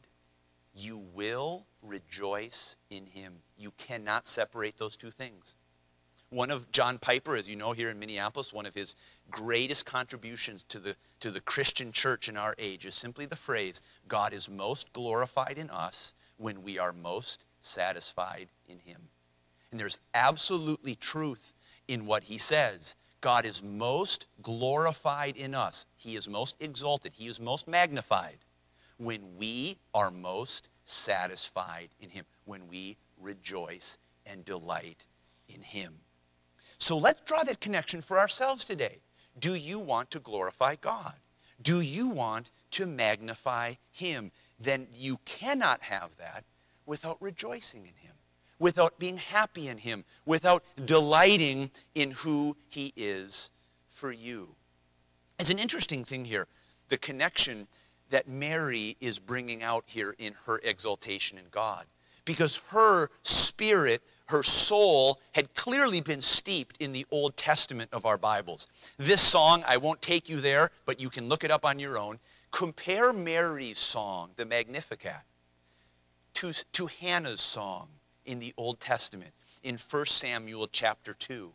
you 0.74 1.05
will 1.13 1.65
rejoice 1.84 2.77
in 2.89 3.05
him. 3.05 3.34
You 3.58 3.72
cannot 3.77 4.27
separate 4.27 4.77
those 4.77 4.96
two 4.96 5.12
things. 5.12 5.55
One 6.29 6.51
of 6.51 6.72
John 6.72 7.00
Piper, 7.00 7.36
as 7.36 7.50
you 7.50 7.55
know 7.55 7.74
here 7.74 7.89
in 7.89 8.00
Minneapolis, 8.00 8.53
one 8.53 8.67
of 8.67 8.75
his 8.75 8.96
greatest 9.31 9.86
contributions 9.86 10.63
to 10.65 10.79
the, 10.79 10.96
to 11.22 11.31
the 11.31 11.41
Christian 11.41 11.91
church 11.91 12.29
in 12.29 12.38
our 12.38 12.55
age 12.60 12.86
is 12.86 12.96
simply 12.96 13.25
the 13.25 13.36
phrase 13.36 13.81
God 14.08 14.31
is 14.31 14.48
most 14.48 14.93
glorified 14.93 15.58
in 15.58 15.69
us 15.72 16.13
when 16.38 16.62
we 16.62 16.77
are 16.77 16.93
most 16.93 17.46
satisfied 17.62 18.48
in 18.67 18.77
him. 18.79 19.01
And 19.72 19.79
there's 19.79 20.00
absolutely 20.13 20.96
truth 20.96 21.53
in 21.88 22.05
what 22.05 22.24
he 22.24 22.38
says. 22.38 22.96
God 23.21 23.45
is 23.45 23.61
most 23.61 24.27
glorified 24.41 25.35
in 25.35 25.53
us. 25.53 25.85
He 25.97 26.15
is 26.15 26.29
most 26.29 26.55
exalted. 26.61 27.13
He 27.13 27.27
is 27.27 27.39
most 27.39 27.67
magnified 27.67 28.38
when 28.97 29.38
we 29.38 29.77
are 29.93 30.11
most 30.11 30.69
satisfied 30.85 31.89
in 31.99 32.09
Him, 32.09 32.25
when 32.45 32.67
we 32.67 32.97
rejoice 33.17 33.97
and 34.25 34.45
delight 34.45 35.05
in 35.53 35.61
Him. 35.61 35.93
So 36.77 36.97
let's 36.97 37.21
draw 37.21 37.43
that 37.43 37.59
connection 37.59 38.01
for 38.01 38.19
ourselves 38.19 38.63
today. 38.63 38.99
Do 39.39 39.55
you 39.55 39.79
want 39.79 40.11
to 40.11 40.19
glorify 40.19 40.75
God? 40.75 41.13
Do 41.61 41.81
you 41.81 42.09
want 42.09 42.51
to 42.71 42.85
magnify 42.85 43.73
Him? 43.91 44.31
Then 44.59 44.88
you 44.93 45.17
cannot 45.25 45.81
have 45.81 46.15
that 46.17 46.45
without 46.85 47.21
rejoicing 47.21 47.81
in 47.81 47.95
Him 47.95 48.15
without 48.59 48.99
being 48.99 49.17
happy 49.17 49.69
in 49.69 49.77
Him, 49.77 50.03
without 50.25 50.63
delighting 50.85 51.71
in 51.95 52.11
who 52.11 52.55
He 52.67 52.93
is 52.95 53.51
for 53.89 54.11
you. 54.11 54.47
It's 55.39 55.49
an 55.49 55.59
interesting 55.59 56.03
thing 56.03 56.25
here, 56.25 56.47
the 56.89 56.97
connection 56.97 57.67
that 58.09 58.27
Mary 58.27 58.97
is 58.99 59.19
bringing 59.19 59.63
out 59.63 59.83
here 59.85 60.15
in 60.19 60.33
her 60.45 60.59
exaltation 60.63 61.37
in 61.37 61.45
God. 61.51 61.85
Because 62.25 62.57
her 62.69 63.09
spirit, 63.23 64.01
her 64.27 64.43
soul, 64.43 65.19
had 65.33 65.53
clearly 65.55 66.01
been 66.01 66.21
steeped 66.21 66.77
in 66.81 66.91
the 66.91 67.05
Old 67.11 67.37
Testament 67.37 67.89
of 67.93 68.05
our 68.05 68.17
Bibles. 68.17 68.67
This 68.97 69.21
song, 69.21 69.63
I 69.65 69.77
won't 69.77 70.01
take 70.01 70.29
you 70.29 70.41
there, 70.41 70.69
but 70.85 71.01
you 71.01 71.09
can 71.09 71.29
look 71.29 71.43
it 71.43 71.51
up 71.51 71.65
on 71.65 71.79
your 71.79 71.97
own. 71.97 72.19
Compare 72.51 73.13
Mary's 73.13 73.79
song, 73.79 74.31
the 74.35 74.45
Magnificat, 74.45 75.23
to, 76.35 76.53
to 76.73 76.87
Hannah's 76.87 77.41
song, 77.41 77.89
in 78.29 78.39
the 78.39 78.53
Old 78.57 78.79
Testament, 78.79 79.31
in 79.63 79.75
1 79.75 80.05
Samuel 80.05 80.67
chapter 80.71 81.15
2. 81.15 81.51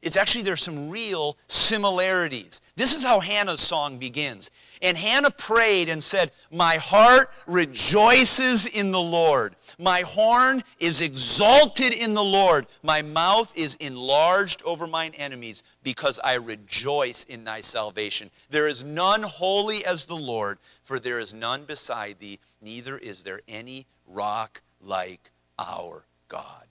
It's 0.00 0.16
actually, 0.16 0.44
there's 0.44 0.62
some 0.62 0.88
real 0.90 1.36
similarities. 1.48 2.60
This 2.76 2.94
is 2.94 3.02
how 3.02 3.18
Hannah's 3.18 3.60
song 3.60 3.98
begins. 3.98 4.52
And 4.80 4.96
Hannah 4.96 5.30
prayed 5.32 5.88
and 5.88 6.00
said, 6.00 6.30
My 6.52 6.76
heart 6.76 7.30
rejoices 7.48 8.66
in 8.66 8.92
the 8.92 9.00
Lord. 9.00 9.56
My 9.78 10.02
horn 10.02 10.62
is 10.78 11.00
exalted 11.00 11.92
in 11.92 12.14
the 12.14 12.22
Lord. 12.22 12.66
My 12.84 13.02
mouth 13.02 13.52
is 13.58 13.74
enlarged 13.76 14.62
over 14.64 14.86
mine 14.86 15.12
enemies 15.18 15.64
because 15.82 16.20
I 16.22 16.34
rejoice 16.34 17.24
in 17.24 17.42
thy 17.42 17.60
salvation. 17.60 18.30
There 18.50 18.68
is 18.68 18.84
none 18.84 19.24
holy 19.24 19.84
as 19.84 20.06
the 20.06 20.14
Lord, 20.14 20.58
for 20.80 21.00
there 21.00 21.18
is 21.18 21.34
none 21.34 21.64
beside 21.64 22.20
thee, 22.20 22.38
neither 22.62 22.98
is 22.98 23.24
there 23.24 23.40
any 23.48 23.84
rock 24.06 24.62
like 24.80 25.32
our 25.58 26.04
God. 26.28 26.66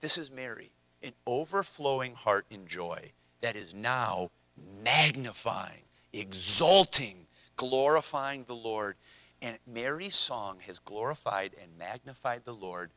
This 0.00 0.18
is 0.18 0.30
Mary, 0.30 0.72
an 1.02 1.12
overflowing 1.26 2.14
heart 2.14 2.46
in 2.50 2.66
joy 2.66 3.12
that 3.40 3.56
is 3.56 3.74
now 3.74 4.30
magnifying, 4.84 5.82
exalting, 6.12 7.26
glorifying 7.56 8.44
the 8.44 8.54
Lord. 8.54 8.96
And 9.40 9.58
Mary's 9.66 10.16
song 10.16 10.58
has 10.66 10.78
glorified 10.78 11.54
and 11.60 11.78
magnified 11.78 12.44
the 12.44 12.54
Lord 12.54 12.90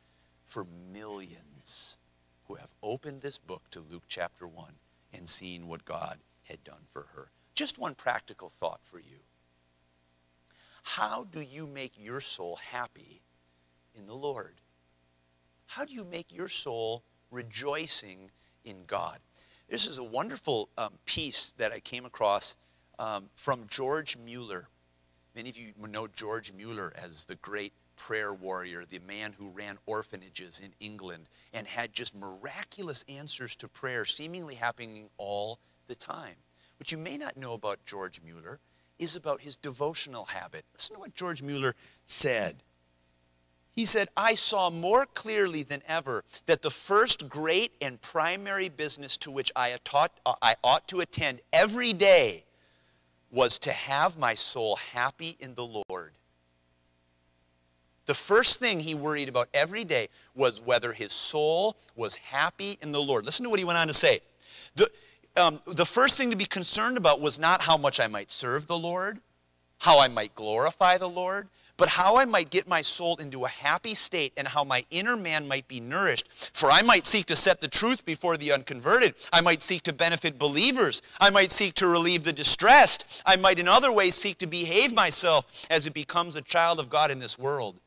for 0.44 0.66
millions 0.92 1.98
who 2.46 2.54
have 2.54 2.72
opened 2.82 3.22
this 3.22 3.38
book 3.38 3.62
to 3.70 3.80
Luke 3.80 4.04
chapter 4.08 4.46
1 4.46 4.72
and 5.14 5.28
seen 5.28 5.66
what 5.66 5.84
God 5.84 6.18
had 6.44 6.62
done 6.64 6.82
for 6.88 7.06
her. 7.14 7.30
Just 7.54 7.78
one 7.78 7.94
practical 7.94 8.48
thought 8.48 8.80
for 8.82 8.98
you. 8.98 9.18
How 10.82 11.24
do 11.24 11.40
you 11.40 11.66
make 11.66 11.92
your 11.96 12.20
soul 12.20 12.56
happy 12.56 13.22
in 13.96 14.06
the 14.06 14.14
Lord? 14.14 14.54
How 15.66 15.84
do 15.84 15.92
you 15.92 16.04
make 16.04 16.32
your 16.32 16.48
soul 16.48 17.02
rejoicing 17.30 18.30
in 18.64 18.84
God? 18.86 19.18
This 19.68 19.86
is 19.86 19.98
a 19.98 20.04
wonderful 20.04 20.68
um, 20.78 20.92
piece 21.06 21.50
that 21.58 21.72
I 21.72 21.80
came 21.80 22.04
across 22.04 22.56
um, 22.98 23.28
from 23.34 23.66
George 23.66 24.16
Mueller. 24.16 24.68
Many 25.34 25.50
of 25.50 25.58
you 25.58 25.72
know 25.88 26.06
George 26.06 26.52
Mueller 26.52 26.92
as 27.02 27.24
the 27.24 27.34
great 27.36 27.72
prayer 27.96 28.32
warrior, 28.32 28.84
the 28.84 29.00
man 29.00 29.32
who 29.32 29.50
ran 29.50 29.78
orphanages 29.86 30.60
in 30.60 30.72
England 30.80 31.28
and 31.52 31.66
had 31.66 31.92
just 31.92 32.14
miraculous 32.14 33.04
answers 33.08 33.56
to 33.56 33.68
prayer 33.68 34.04
seemingly 34.04 34.54
happening 34.54 35.08
all 35.18 35.58
the 35.86 35.94
time. 35.94 36.36
What 36.78 36.92
you 36.92 36.98
may 36.98 37.16
not 37.16 37.36
know 37.36 37.54
about 37.54 37.84
George 37.84 38.20
Mueller 38.22 38.60
is 38.98 39.16
about 39.16 39.40
his 39.40 39.56
devotional 39.56 40.24
habit. 40.24 40.64
Listen 40.72 40.96
to 40.96 41.00
what 41.00 41.14
George 41.14 41.42
Mueller 41.42 41.74
said. 42.06 42.62
He 43.76 43.84
said, 43.84 44.08
I 44.16 44.34
saw 44.34 44.70
more 44.70 45.04
clearly 45.04 45.62
than 45.62 45.82
ever 45.86 46.24
that 46.46 46.62
the 46.62 46.70
first 46.70 47.28
great 47.28 47.72
and 47.82 48.00
primary 48.00 48.70
business 48.70 49.18
to 49.18 49.30
which 49.30 49.52
I, 49.54 49.76
taught, 49.84 50.12
I 50.40 50.56
ought 50.64 50.88
to 50.88 51.00
attend 51.00 51.42
every 51.52 51.92
day 51.92 52.44
was 53.30 53.58
to 53.60 53.72
have 53.72 54.18
my 54.18 54.32
soul 54.32 54.76
happy 54.76 55.36
in 55.40 55.54
the 55.54 55.82
Lord. 55.88 56.14
The 58.06 58.14
first 58.14 58.60
thing 58.60 58.80
he 58.80 58.94
worried 58.94 59.28
about 59.28 59.48
every 59.52 59.84
day 59.84 60.08
was 60.34 60.58
whether 60.58 60.92
his 60.92 61.12
soul 61.12 61.76
was 61.96 62.14
happy 62.16 62.78
in 62.80 62.92
the 62.92 63.02
Lord. 63.02 63.26
Listen 63.26 63.44
to 63.44 63.50
what 63.50 63.58
he 63.58 63.66
went 63.66 63.78
on 63.78 63.88
to 63.88 63.92
say. 63.92 64.20
The, 64.76 64.88
um, 65.36 65.60
the 65.66 65.84
first 65.84 66.16
thing 66.16 66.30
to 66.30 66.36
be 66.36 66.46
concerned 66.46 66.96
about 66.96 67.20
was 67.20 67.38
not 67.38 67.60
how 67.60 67.76
much 67.76 68.00
I 68.00 68.06
might 68.06 68.30
serve 68.30 68.66
the 68.66 68.78
Lord, 68.78 69.18
how 69.80 69.98
I 69.98 70.08
might 70.08 70.34
glorify 70.34 70.96
the 70.96 71.08
Lord, 71.08 71.48
but 71.76 71.88
how 71.88 72.16
I 72.16 72.24
might 72.24 72.50
get 72.50 72.68
my 72.68 72.82
soul 72.82 73.16
into 73.16 73.44
a 73.44 73.48
happy 73.48 73.94
state 73.94 74.32
and 74.36 74.48
how 74.48 74.64
my 74.64 74.84
inner 74.90 75.16
man 75.16 75.46
might 75.46 75.68
be 75.68 75.80
nourished. 75.80 76.56
For 76.56 76.70
I 76.70 76.82
might 76.82 77.06
seek 77.06 77.26
to 77.26 77.36
set 77.36 77.60
the 77.60 77.68
truth 77.68 78.04
before 78.04 78.36
the 78.36 78.52
unconverted. 78.52 79.14
I 79.32 79.40
might 79.40 79.62
seek 79.62 79.82
to 79.82 79.92
benefit 79.92 80.38
believers. 80.38 81.02
I 81.20 81.30
might 81.30 81.50
seek 81.50 81.74
to 81.74 81.86
relieve 81.86 82.24
the 82.24 82.32
distressed. 82.32 83.22
I 83.26 83.36
might 83.36 83.58
in 83.58 83.68
other 83.68 83.92
ways 83.92 84.14
seek 84.14 84.38
to 84.38 84.46
behave 84.46 84.94
myself 84.94 85.66
as 85.70 85.86
it 85.86 85.94
becomes 85.94 86.36
a 86.36 86.42
child 86.42 86.80
of 86.80 86.90
God 86.90 87.10
in 87.10 87.18
this 87.18 87.38
world. 87.38 87.78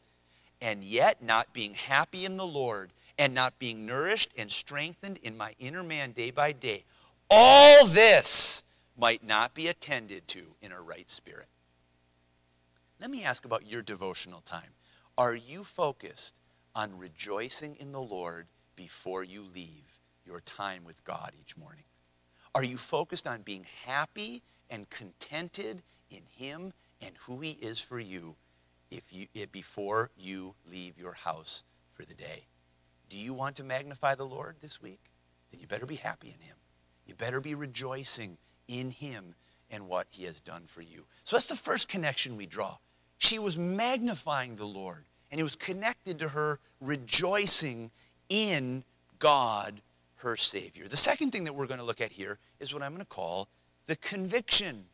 And 0.62 0.84
yet, 0.84 1.24
not 1.24 1.54
being 1.54 1.74
happy 1.74 2.26
in 2.26 2.38
the 2.38 2.46
Lord 2.46 2.92
and 3.18 3.34
not 3.34 3.58
being 3.60 3.86
nourished 3.86 4.32
and 4.38 4.52
strengthened 4.52 5.20
in 5.24 5.38
my 5.38 5.54
inner 5.60 5.84
man 5.84 6.12
day 6.12 6.32
by 6.32 6.52
day, 6.52 6.84
all 7.30 7.86
this 7.86 8.64
might 8.98 9.24
not 9.24 9.54
be 9.54 9.68
attended 9.68 10.28
to 10.28 10.42
in 10.62 10.72
a 10.72 10.82
right 10.82 11.10
spirit. 11.10 11.48
Let 13.02 13.12
me 13.12 13.24
ask 13.24 13.46
about 13.46 13.66
your 13.66 13.82
devotional 13.82 14.42
time. 14.42 14.72
Are 15.18 15.34
you 15.34 15.64
focused 15.64 16.42
on 16.76 16.98
rejoicing 16.98 17.78
in 17.78 17.94
the 17.94 18.02
Lord 18.02 18.48
before 18.76 19.24
you 19.24 19.46
leave 19.56 20.00
your 20.26 20.42
time 20.42 20.84
with 20.84 21.02
God 21.06 21.32
each 21.40 21.56
morning? 21.56 21.86
Are 22.54 22.64
you 22.64 22.76
focused 22.76 23.26
on 23.26 23.44
being 23.44 23.66
happy 23.86 24.44
and 24.70 24.90
contented 24.90 25.82
in 26.10 26.24
Him 26.36 26.74
and 27.02 27.16
who 27.20 27.40
He 27.40 27.52
is 27.52 27.80
for 27.80 28.02
you 28.02 28.36
if 28.92 29.14
you 29.14 29.28
if 29.34 29.50
before 29.54 30.12
you 30.18 30.54
leave 30.70 30.98
your 30.98 31.14
house 31.14 31.64
for 31.94 32.04
the 32.04 32.16
day? 32.16 32.48
Do 33.08 33.18
you 33.18 33.34
want 33.34 33.56
to 33.58 33.64
magnify 33.64 34.16
the 34.16 34.26
Lord 34.26 34.58
this 34.60 34.82
week? 34.82 35.00
Then 35.52 35.62
you 35.62 35.68
better 35.68 35.86
be 35.86 35.96
happy 35.96 36.28
in 36.28 36.46
Him. 36.46 36.58
You 37.06 37.16
better 37.16 37.40
be 37.40 37.56
rejoicing 37.56 38.38
in 38.68 38.92
Him 38.92 39.36
and 39.72 39.88
what 39.88 40.08
He 40.10 40.26
has 40.26 40.42
done 40.42 40.64
for 40.66 40.82
you. 40.82 41.06
So 41.24 41.38
that's 41.38 41.48
the 41.48 41.56
first 41.56 41.88
connection 41.88 42.36
we 42.36 42.46
draw. 42.46 42.76
She 43.20 43.38
was 43.38 43.58
magnifying 43.58 44.56
the 44.56 44.66
Lord, 44.66 45.04
and 45.30 45.40
it 45.40 45.44
was 45.44 45.56
connected 45.56 46.20
to 46.20 46.30
her 46.30 46.60
rejoicing 46.80 47.92
in 48.30 48.84
God, 49.20 49.82
her 50.16 50.38
Savior. 50.38 50.88
The 50.88 50.98
second 50.98 51.32
thing 51.32 51.44
that 51.44 51.54
we're 51.54 51.68
going 51.68 51.82
to 51.82 51.86
look 51.86 52.02
at 52.02 52.12
here 52.12 52.40
is 52.60 52.74
what 52.74 52.82
I'm 52.82 52.92
going 52.92 53.02
to 53.02 53.08
call 53.08 53.50
the 53.88 53.98
conviction. 53.98 54.86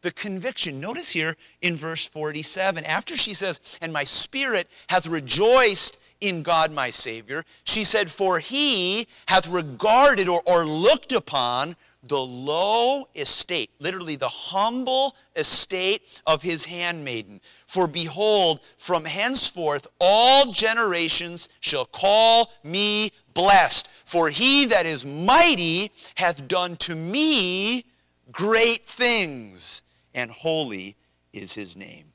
The 0.00 0.12
conviction. 0.12 0.80
Notice 0.80 1.10
here 1.10 1.36
in 1.60 1.76
verse 1.76 2.08
47, 2.08 2.84
after 2.84 3.18
she 3.18 3.34
says, 3.34 3.78
And 3.82 3.92
my 3.92 4.04
spirit 4.04 4.68
hath 4.88 5.06
rejoiced 5.06 6.00
in 6.22 6.42
God 6.42 6.72
my 6.72 6.88
Savior, 6.88 7.44
she 7.64 7.84
said, 7.84 8.10
For 8.10 8.38
he 8.38 9.06
hath 9.26 9.46
regarded 9.48 10.26
or, 10.26 10.40
or 10.46 10.64
looked 10.64 11.12
upon 11.12 11.76
the 12.04 12.18
low 12.18 13.06
estate, 13.14 13.70
literally 13.78 14.16
the 14.16 14.28
humble 14.28 15.14
estate 15.36 16.20
of 16.26 16.42
his 16.42 16.64
handmaiden. 16.64 17.40
For 17.66 17.86
behold, 17.86 18.60
from 18.76 19.04
henceforth 19.04 19.86
all 20.00 20.50
generations 20.50 21.48
shall 21.60 21.84
call 21.84 22.50
me 22.64 23.12
blessed. 23.34 23.88
For 24.04 24.30
he 24.30 24.66
that 24.66 24.84
is 24.84 25.04
mighty 25.04 25.90
hath 26.16 26.48
done 26.48 26.76
to 26.76 26.96
me 26.96 27.84
great 28.32 28.84
things, 28.84 29.82
and 30.14 30.30
holy 30.30 30.96
is 31.32 31.54
his 31.54 31.76
name. 31.76 32.12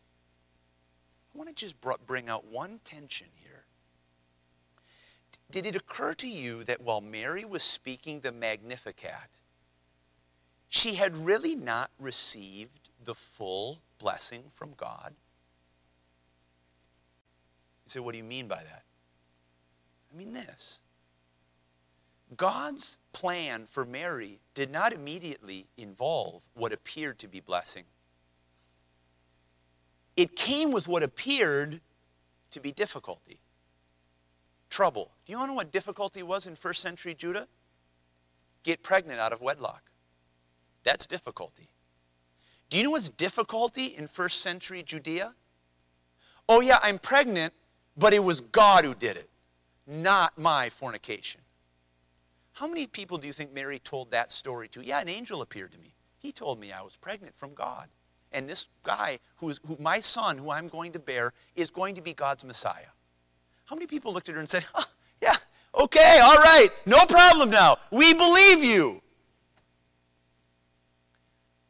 I 1.34 1.38
want 1.38 1.50
to 1.50 1.56
just 1.56 1.76
bring 2.06 2.30
out 2.30 2.46
one 2.46 2.80
tension 2.84 3.28
here. 3.36 3.66
Did 5.50 5.66
it 5.66 5.76
occur 5.76 6.14
to 6.16 6.28
you 6.28 6.64
that 6.66 6.82
while 6.82 7.00
Mary 7.00 7.46
was 7.46 7.64
speaking 7.64 8.20
the 8.20 8.32
Magnificat, 8.32 9.40
she 10.70 10.96
had 10.96 11.16
really 11.18 11.56
not 11.56 11.92
received 12.00 12.90
the 13.04 13.14
full 13.14 13.80
blessing 14.00 14.44
from 14.50 14.74
God. 14.76 15.14
You 17.86 17.90
say, 17.90 18.00
what 18.00 18.12
do 18.12 18.18
you 18.18 18.24
mean 18.24 18.48
by 18.48 18.58
that? 18.58 18.84
I 20.14 20.18
mean 20.18 20.34
this. 20.34 20.82
God's 22.36 22.98
plan 23.14 23.66
for 23.66 23.86
Mary 23.86 24.40
did 24.54 24.70
not 24.70 24.92
immediately 24.92 25.68
involve 25.78 26.44
what 26.56 26.74
appeared 26.74 27.20
to 27.20 27.28
be 27.28 27.40
blessing. 27.40 27.86
It 30.18 30.36
came 30.36 30.72
with 30.72 30.88
what 30.88 31.04
appeared 31.04 31.80
to 32.52 32.60
be 32.60 32.72
difficulty, 32.72 33.40
trouble. 34.70 35.12
Do 35.26 35.32
you 35.32 35.48
know 35.48 35.54
what 35.54 35.72
difficulty 35.72 36.24
was 36.24 36.48
in 36.48 36.56
first 36.56 36.82
century 36.82 37.14
Judah? 37.14 37.48
Get 38.64 38.84
pregnant 38.84 39.20
out 39.20 39.32
of 39.32 39.42
wedlock. 39.42 39.84
That's 40.88 41.06
difficulty. 41.06 41.68
Do 42.70 42.78
you 42.78 42.86
know 42.86 42.92
what's 42.92 43.10
difficulty 43.10 43.88
in 43.98 44.08
first 44.08 44.40
century 44.40 44.84
Judea? 44.84 45.34
Oh, 46.48 46.62
yeah, 46.62 46.80
I'm 46.82 46.98
pregnant, 46.98 47.54
but 47.98 48.14
it 48.14 48.24
was 48.24 48.40
God 48.40 48.86
who 48.86 48.96
did 48.96 49.18
it, 49.18 49.28
not 49.86 50.38
my 50.38 50.70
fornication. 50.70 51.42
How 52.54 52.68
many 52.68 52.88
people 52.88 53.18
do 53.18 53.28
you 53.28 53.34
think 53.34 53.54
Mary 53.54 53.80
told 53.80 54.12
that 54.12 54.32
story 54.32 54.70
to? 54.70 54.82
Yeah, 54.82 55.02
an 55.02 55.10
angel 55.10 55.42
appeared 55.42 55.74
to 55.74 55.78
me. 55.78 55.94
He 56.20 56.32
told 56.32 56.58
me 56.58 56.72
I 56.72 56.82
was 56.82 56.96
pregnant 56.96 57.36
from 57.36 57.54
God. 57.54 57.90
And 58.32 58.48
this 58.48 58.70
guy, 58.84 59.20
who's, 59.36 59.60
who, 59.68 59.76
my 59.82 60.00
son, 60.00 60.38
who 60.38 60.52
I'm 60.52 60.68
going 60.68 60.94
to 60.94 61.00
bear, 61.00 61.34
is 61.58 61.70
going 61.70 61.96
to 61.96 62.02
be 62.02 62.14
God's 62.14 62.46
Messiah. 62.46 62.94
How 63.66 63.76
many 63.76 63.88
people 63.88 64.14
looked 64.14 64.30
at 64.30 64.36
her 64.36 64.40
and 64.40 64.48
said, 64.48 64.64
oh, 64.74 64.86
Yeah, 65.22 65.36
okay, 65.76 66.22
all 66.24 66.38
right, 66.38 66.70
no 66.86 67.06
problem 67.08 67.50
now. 67.50 67.76
We 67.92 68.14
believe 68.14 68.64
you. 68.64 69.02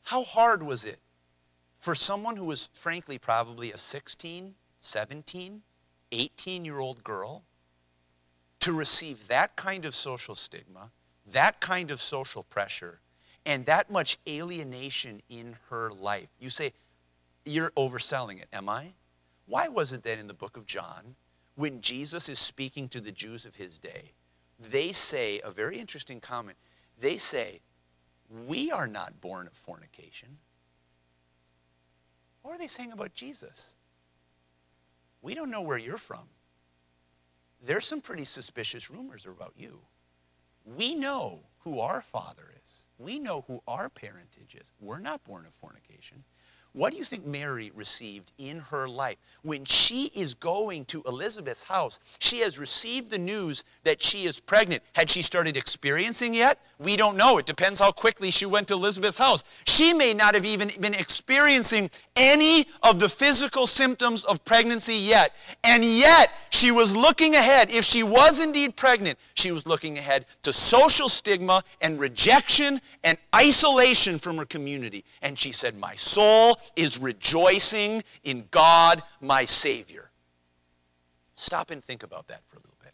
How 0.07 0.23
hard 0.23 0.63
was 0.63 0.85
it 0.85 1.01
for 1.75 1.93
someone 1.93 2.37
who 2.37 2.45
was, 2.45 2.69
frankly, 2.71 3.17
probably 3.17 3.73
a 3.73 3.77
16, 3.77 4.55
17, 4.79 5.61
18 6.13 6.63
year 6.63 6.79
old 6.79 7.03
girl 7.03 7.43
to 8.61 8.71
receive 8.71 9.27
that 9.27 9.57
kind 9.57 9.83
of 9.83 9.93
social 9.93 10.33
stigma, 10.33 10.91
that 11.33 11.59
kind 11.59 11.91
of 11.91 11.99
social 11.99 12.43
pressure, 12.43 13.01
and 13.45 13.65
that 13.65 13.91
much 13.91 14.17
alienation 14.29 15.21
in 15.27 15.57
her 15.69 15.91
life? 15.91 16.29
You 16.39 16.51
say, 16.51 16.71
You're 17.43 17.71
overselling 17.71 18.41
it, 18.41 18.47
am 18.53 18.69
I? 18.69 18.93
Why 19.45 19.67
was 19.67 19.91
it 19.91 20.03
that 20.03 20.19
in 20.19 20.27
the 20.27 20.33
book 20.33 20.55
of 20.55 20.65
John, 20.65 21.17
when 21.55 21.81
Jesus 21.81 22.29
is 22.29 22.39
speaking 22.39 22.87
to 22.89 23.01
the 23.01 23.11
Jews 23.11 23.45
of 23.45 23.55
his 23.55 23.77
day, 23.77 24.13
they 24.57 24.93
say 24.93 25.41
a 25.43 25.51
very 25.51 25.77
interesting 25.77 26.21
comment. 26.21 26.57
They 26.97 27.17
say, 27.17 27.59
we 28.47 28.71
are 28.71 28.87
not 28.87 29.21
born 29.21 29.47
of 29.47 29.53
fornication. 29.53 30.37
What 32.41 32.55
are 32.55 32.59
they 32.59 32.67
saying 32.67 32.91
about 32.91 33.13
Jesus? 33.13 33.75
We 35.21 35.33
don't 35.33 35.51
know 35.51 35.61
where 35.61 35.77
you're 35.77 35.97
from. 35.97 36.27
There's 37.61 37.85
some 37.85 38.01
pretty 38.01 38.25
suspicious 38.25 38.89
rumors 38.89 39.25
about 39.25 39.53
you. 39.57 39.81
We 40.77 40.95
know 40.95 41.41
who 41.59 41.79
our 41.79 42.01
father 42.01 42.53
is. 42.63 42.85
We 42.97 43.19
know 43.19 43.43
who 43.47 43.61
our 43.67 43.89
parentage 43.89 44.55
is. 44.55 44.71
We're 44.79 44.99
not 44.99 45.23
born 45.23 45.45
of 45.45 45.53
fornication. 45.53 46.23
What 46.73 46.91
do 46.91 46.99
you 46.99 47.03
think 47.03 47.25
Mary 47.25 47.71
received 47.73 48.31
in 48.37 48.59
her 48.59 48.87
life? 48.87 49.17
When 49.41 49.65
she 49.65 50.11
is 50.13 50.35
going 50.35 50.85
to 50.85 51.01
Elizabeth's 51.07 51.63
house, 51.63 51.99
she 52.19 52.39
has 52.41 52.59
received 52.59 53.09
the 53.09 53.17
news 53.17 53.63
that 53.83 54.01
she 54.01 54.25
is 54.25 54.39
pregnant. 54.39 54.83
Had 54.93 55.09
she 55.09 55.23
started 55.23 55.57
experiencing 55.57 56.35
yet? 56.35 56.59
We 56.79 56.95
don't 56.95 57.17
know. 57.17 57.39
It 57.39 57.47
depends 57.47 57.79
how 57.79 57.91
quickly 57.91 58.29
she 58.29 58.45
went 58.45 58.67
to 58.67 58.75
Elizabeth's 58.75 59.17
house. 59.17 59.43
She 59.65 59.91
may 59.91 60.13
not 60.13 60.35
have 60.35 60.45
even 60.45 60.69
been 60.79 60.93
experiencing 60.93 61.89
any 62.15 62.65
of 62.83 62.99
the 62.99 63.09
physical 63.09 63.65
symptoms 63.65 64.23
of 64.25 64.43
pregnancy 64.45 64.95
yet. 64.95 65.33
And 65.63 65.83
yet, 65.83 66.31
she 66.51 66.71
was 66.71 66.95
looking 66.95 67.35
ahead. 67.35 67.73
If 67.73 67.85
she 67.85 68.03
was 68.03 68.39
indeed 68.39 68.75
pregnant, 68.75 69.17
she 69.33 69.51
was 69.51 69.65
looking 69.65 69.97
ahead 69.97 70.25
to 70.43 70.53
social 70.53 71.09
stigma 71.09 71.63
and 71.81 71.99
rejection 71.99 72.79
and 73.03 73.17
isolation 73.35 74.19
from 74.19 74.37
her 74.37 74.45
community. 74.45 75.03
And 75.21 75.37
she 75.39 75.51
said, 75.51 75.77
My 75.79 75.95
soul 75.95 76.57
is 76.75 76.99
rejoicing 76.99 78.03
in 78.23 78.47
God, 78.51 79.01
my 79.21 79.45
Savior. 79.45 80.11
Stop 81.35 81.71
and 81.71 81.83
think 81.83 82.03
about 82.03 82.27
that 82.27 82.41
for 82.47 82.57
a 82.57 82.59
little 82.59 82.77
bit. 82.81 82.93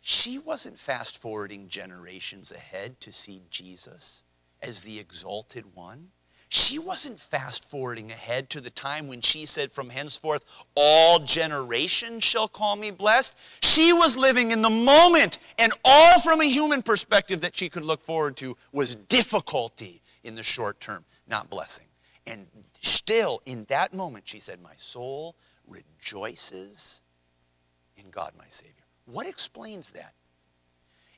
She 0.00 0.38
wasn't 0.38 0.78
fast 0.78 1.20
forwarding 1.20 1.68
generations 1.68 2.52
ahead 2.52 3.00
to 3.00 3.12
see 3.12 3.42
Jesus 3.50 4.24
as 4.62 4.82
the 4.82 4.98
exalted 4.98 5.64
one. 5.74 6.08
She 6.52 6.80
wasn't 6.80 7.20
fast 7.20 7.70
forwarding 7.70 8.10
ahead 8.10 8.50
to 8.50 8.60
the 8.60 8.70
time 8.70 9.06
when 9.06 9.20
she 9.20 9.46
said, 9.46 9.70
From 9.70 9.88
henceforth, 9.88 10.44
all 10.74 11.20
generations 11.20 12.24
shall 12.24 12.48
call 12.48 12.74
me 12.74 12.90
blessed. 12.90 13.36
She 13.62 13.92
was 13.92 14.18
living 14.18 14.50
in 14.50 14.60
the 14.60 14.68
moment, 14.68 15.38
and 15.60 15.72
all 15.84 16.18
from 16.18 16.40
a 16.40 16.50
human 16.50 16.82
perspective 16.82 17.40
that 17.42 17.56
she 17.56 17.68
could 17.68 17.84
look 17.84 18.00
forward 18.00 18.36
to 18.38 18.56
was 18.72 18.96
difficulty 18.96 20.02
in 20.24 20.34
the 20.34 20.42
short 20.42 20.80
term, 20.80 21.04
not 21.26 21.50
blessing. 21.50 21.86
And 22.26 22.46
still, 22.74 23.42
in 23.46 23.64
that 23.64 23.94
moment, 23.94 24.26
she 24.26 24.38
said, 24.38 24.60
My 24.62 24.74
soul 24.76 25.36
rejoices 25.66 27.02
in 27.96 28.10
God 28.10 28.32
my 28.38 28.44
Savior. 28.48 28.74
What 29.06 29.26
explains 29.26 29.92
that? 29.92 30.14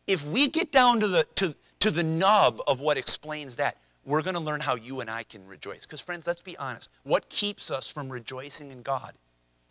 If 0.06 0.26
we 0.26 0.48
get 0.48 0.72
down 0.72 1.00
to 1.00 1.08
the, 1.08 1.24
to, 1.36 1.54
to 1.80 1.90
the 1.90 2.02
nub 2.02 2.60
of 2.66 2.80
what 2.80 2.96
explains 2.96 3.56
that, 3.56 3.76
we're 4.04 4.22
going 4.22 4.34
to 4.34 4.40
learn 4.40 4.60
how 4.60 4.74
you 4.74 5.00
and 5.00 5.08
I 5.08 5.22
can 5.22 5.46
rejoice. 5.46 5.86
Because, 5.86 6.00
friends, 6.00 6.26
let's 6.26 6.42
be 6.42 6.56
honest. 6.56 6.90
What 7.04 7.28
keeps 7.28 7.70
us 7.70 7.90
from 7.90 8.08
rejoicing 8.08 8.72
in 8.72 8.82
God? 8.82 9.12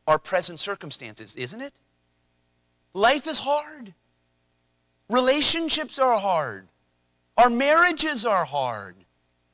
Our 0.07 0.17
present 0.17 0.59
circumstances, 0.59 1.35
isn't 1.35 1.61
it? 1.61 1.73
Life 2.93 3.27
is 3.27 3.39
hard. 3.39 3.93
Relationships 5.09 5.99
are 5.99 6.17
hard. 6.17 6.67
Our 7.37 7.49
marriages 7.49 8.25
are 8.25 8.45
hard. 8.45 8.95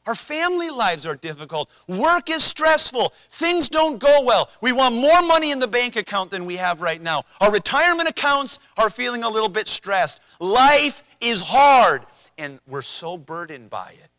Our 0.07 0.15
family 0.15 0.69
lives 0.69 1.05
are 1.05 1.17
difficult. 1.17 1.69
Work 1.89 2.29
is 2.29 2.43
stressful. 2.43 3.13
Things 3.29 3.67
don't 3.67 3.99
go 3.99 4.23
well. 4.23 4.49
We 4.61 4.71
want 4.71 4.95
more 4.95 5.21
money 5.21 5.51
in 5.51 5.59
the 5.59 5.67
bank 5.67 5.97
account 5.97 6.31
than 6.31 6.45
we 6.45 6.55
have 6.55 6.81
right 6.81 7.01
now. 7.01 7.23
Our 7.41 7.51
retirement 7.51 8.09
accounts 8.09 8.59
are 8.77 8.89
feeling 8.89 9.25
a 9.25 9.29
little 9.29 9.49
bit 9.49 9.67
stressed. 9.67 10.21
Life 10.39 11.03
is 11.19 11.41
hard. 11.41 12.03
And 12.37 12.59
we're 12.67 12.83
so 12.83 13.17
burdened 13.17 13.69
by 13.69 13.95
it 14.01 14.09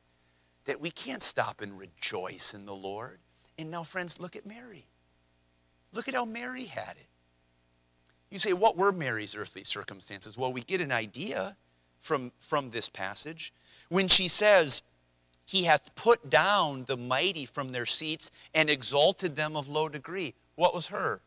that 0.67 0.79
we 0.79 0.91
can't 0.91 1.23
stop 1.23 1.63
and 1.63 1.79
rejoice 1.79 2.53
in 2.53 2.67
the 2.67 2.75
Lord. 2.75 3.19
And 3.59 3.71
now, 3.71 3.83
friends, 3.83 4.21
look 4.21 4.37
at 4.37 4.45
Mary. 4.45 4.85
Look 5.93 6.07
at 6.07 6.15
how 6.15 6.27
Mary 6.27 6.65
had 6.65 6.97
it. 6.99 7.07
You 8.31 8.39
say, 8.39 8.53
what 8.53 8.77
were 8.77 8.93
Mary's 8.93 9.35
earthly 9.35 9.65
circumstances? 9.65 10.37
Well, 10.37 10.53
we 10.53 10.61
get 10.61 10.83
an 10.83 10.93
idea 10.93 11.57
from, 11.99 12.31
from 12.41 12.69
this 12.69 12.91
passage 12.91 13.55
when 13.89 14.07
she 14.07 14.29
says, 14.29 14.83
he 15.49 15.65
hath 15.65 15.95
put 15.95 16.29
down 16.29 16.85
the 16.85 16.97
mighty 16.99 17.47
from 17.47 17.73
their 17.73 17.87
seats 17.87 18.31
and 18.53 18.69
exalted 18.69 19.35
them 19.35 19.57
of 19.57 19.71
low 19.71 19.89
degree. 19.89 20.35
What 20.57 20.75
was 20.75 20.89
her? 20.89 21.23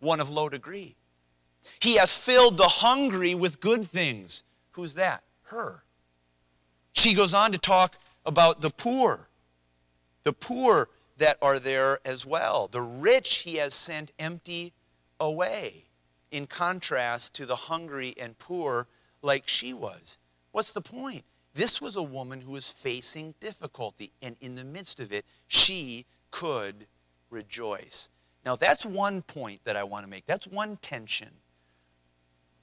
One 0.00 0.20
of 0.20 0.30
low 0.30 0.48
degree. 0.48 0.96
He 1.78 1.96
hath 1.98 2.10
filled 2.10 2.56
the 2.56 2.66
hungry 2.66 3.34
with 3.34 3.60
good 3.60 3.84
things. 3.84 4.44
Who's 4.70 4.94
that? 4.94 5.22
Her. 5.42 5.82
She 6.94 7.12
goes 7.12 7.34
on 7.34 7.52
to 7.52 7.58
talk 7.58 7.98
about 8.24 8.62
the 8.62 8.70
poor, 8.70 9.28
the 10.24 10.32
poor 10.32 10.88
that 11.18 11.36
are 11.42 11.58
there 11.58 11.98
as 12.06 12.24
well. 12.24 12.68
The 12.68 12.80
rich 12.80 13.40
he 13.40 13.56
has 13.56 13.74
sent 13.74 14.12
empty 14.18 14.72
away, 15.20 15.84
in 16.30 16.46
contrast 16.46 17.34
to 17.34 17.44
the 17.44 17.56
hungry 17.56 18.14
and 18.18 18.38
poor 18.38 18.88
like 19.20 19.46
she 19.46 19.74
was. 19.74 20.16
What's 20.52 20.72
the 20.72 20.80
point? 20.80 21.24
This 21.54 21.80
was 21.80 21.96
a 21.96 22.02
woman 22.02 22.40
who 22.40 22.52
was 22.52 22.70
facing 22.70 23.34
difficulty, 23.40 24.12
and 24.22 24.36
in 24.40 24.54
the 24.54 24.64
midst 24.64 25.00
of 25.00 25.12
it, 25.12 25.26
she 25.48 26.06
could 26.30 26.86
rejoice. 27.30 28.08
Now, 28.44 28.56
that's 28.56 28.86
one 28.86 29.22
point 29.22 29.62
that 29.64 29.76
I 29.76 29.84
want 29.84 30.04
to 30.04 30.10
make. 30.10 30.26
That's 30.26 30.46
one 30.46 30.76
tension. 30.78 31.30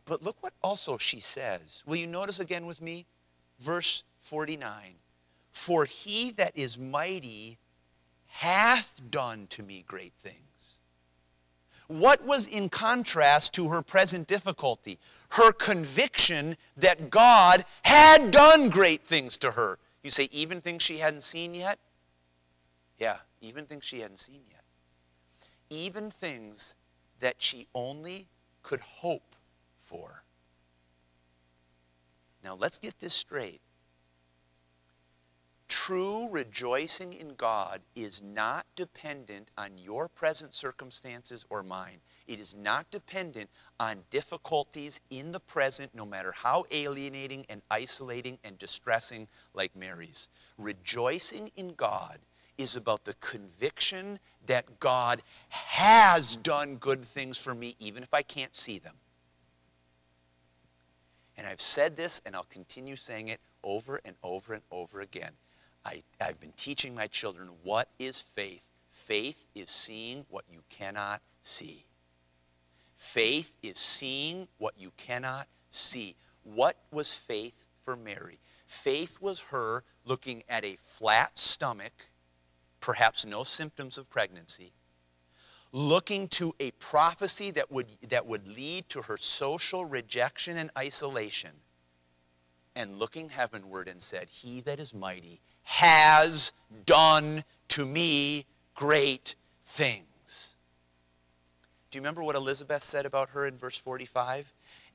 But 0.06 0.23
look 0.23 0.41
what 0.41 0.54
also 0.63 0.97
she 0.97 1.19
says. 1.19 1.84
Will 1.86 1.97
you 1.97 2.08
notice 2.08 2.39
again 2.39 2.65
with 2.65 2.82
me? 2.82 3.06
Verse 3.60 4.04
49 4.19 4.95
For 5.52 5.86
he 5.86 6.32
that 6.32 6.58
is 6.58 6.78
mighty 6.80 7.60
hath 8.25 9.02
done 9.10 9.47
to 9.47 9.63
me 9.63 9.84
great 9.88 10.13
things. 10.13 10.78
What 11.89 12.23
was 12.23 12.45
in 12.45 12.69
contrast 12.69 13.56
to 13.56 13.69
her 13.69 13.82
present 13.82 14.28
difficulty? 14.28 14.99
Her 15.32 15.52
conviction 15.52 16.56
that 16.78 17.10
God 17.10 17.65
had 17.82 18.30
done 18.30 18.69
great 18.69 19.02
things 19.02 19.38
to 19.38 19.49
her. 19.49 19.80
You 20.04 20.12
say, 20.12 20.30
even 20.32 20.62
things 20.62 20.84
she 20.84 20.97
hadn't 20.97 21.23
seen 21.23 21.56
yet? 21.56 21.80
Yeah, 22.99 23.17
even 23.41 23.65
things 23.65 23.86
she 23.86 24.02
hadn't 24.02 24.19
seen 24.19 24.41
yet. 24.47 24.62
Even 25.71 26.12
things 26.12 26.75
that 27.21 27.36
she 27.39 27.65
only 27.73 28.28
could 28.62 28.82
hope 28.82 29.36
for. 29.80 30.23
Now 32.43 32.54
let's 32.54 32.78
get 32.78 32.99
this 32.99 33.15
straight. 33.15 33.62
True 35.69 36.27
rejoicing 36.32 37.13
in 37.13 37.36
God 37.36 37.82
is 37.95 38.23
not 38.23 38.65
dependent 38.75 39.51
on 39.55 39.77
your 39.77 40.08
present 40.08 40.55
circumstances 40.55 41.45
or 41.51 41.62
mine. 41.62 42.01
It 42.27 42.39
is 42.39 42.55
not 42.55 42.89
dependent 42.89 43.51
on 43.79 44.03
difficulties 44.10 44.99
in 45.12 45.32
the 45.32 45.39
present, 45.39 45.93
no 45.93 46.08
matter 46.08 46.32
how 46.32 46.65
alienating 46.71 47.45
and 47.49 47.62
isolating 47.69 48.39
and 48.43 48.58
distressing, 48.58 49.27
like 49.53 49.75
Mary's. 49.75 50.29
Rejoicing 50.58 51.51
in 51.55 51.75
God 51.75 52.17
is 52.58 52.75
about 52.75 53.05
the 53.05 53.13
conviction 53.15 54.17
that 54.47 54.79
God 54.79 55.21
has 55.49 56.36
done 56.36 56.77
good 56.77 57.05
things 57.05 57.38
for 57.38 57.53
me, 57.53 57.75
even 57.79 58.01
if 58.01 58.12
I 58.12 58.23
can't 58.23 58.55
see 58.55 58.79
them. 58.79 58.95
And 61.38 61.45
I've 61.45 61.62
said 61.62 61.95
this, 61.95 62.23
and 62.25 62.36
I'll 62.36 62.43
continue 62.49 62.95
saying 62.95 63.27
it 63.27 63.39
over 63.63 64.01
and 64.03 64.15
over 64.23 64.53
and 64.53 64.63
over 64.71 65.01
again. 65.01 65.32
I, 65.89 66.04
I've 66.21 66.39
been 66.39 66.54
teaching 66.56 66.93
my 66.93 67.08
children 67.08 67.49
what 67.63 67.89
is 67.97 68.21
faith. 68.21 68.69
Faith 68.89 69.47
is 69.56 69.71
seeing 69.71 70.25
what 70.30 70.45
you 70.52 70.62
cannot 70.69 71.21
see. 71.41 71.84
Faith 72.95 73.56
is 73.63 73.78
seeing 73.78 74.47
what 74.60 74.75
you 74.78 74.91
cannot 74.97 75.47
see. 75.71 76.15
What 76.43 76.75
was 76.91 77.13
faith 77.13 77.65
for 77.82 77.95
Mary? 77.95 78.39
Faith 78.67 79.19
was 79.19 79.39
her 79.39 79.84
looking 80.06 80.43
at 80.47 80.63
a 80.63 80.75
flat 80.75 81.38
stomach, 81.39 81.93
perhaps 82.82 83.25
no 83.25 83.43
symptoms 83.43 83.97
of 83.97 84.10
pregnancy, 84.12 84.71
looking 85.71 86.28
to 86.28 86.54
a 86.60 86.69
prophecy 86.71 87.49
that 87.52 87.71
would, 87.71 87.88
that 88.10 88.28
would 88.28 88.47
lead 88.47 88.88
to 88.89 89.02
her 89.02 89.17
social 89.17 89.86
rejection 89.86 90.58
and 90.58 90.69
isolation, 90.78 91.52
and 92.75 92.99
looking 92.99 93.30
heavenward 93.30 93.88
and 93.88 94.04
said, 94.04 94.30
He 94.30 94.62
that 94.62 94.80
is 94.80 94.93
mighty 94.93 95.41
has 95.63 96.54
done 96.86 97.43
to 97.69 97.86
me 97.86 98.45
great 98.76 99.36
things. 99.62 100.58
Do 101.91 101.98
you 101.98 102.02
remember 102.02 102.24
what 102.24 102.36
Elizabeth 102.36 102.84
said 102.84 103.06
about 103.06 103.30
her 103.30 103.48
in 103.48 103.58
verse 103.58 103.78
45? 103.78 104.52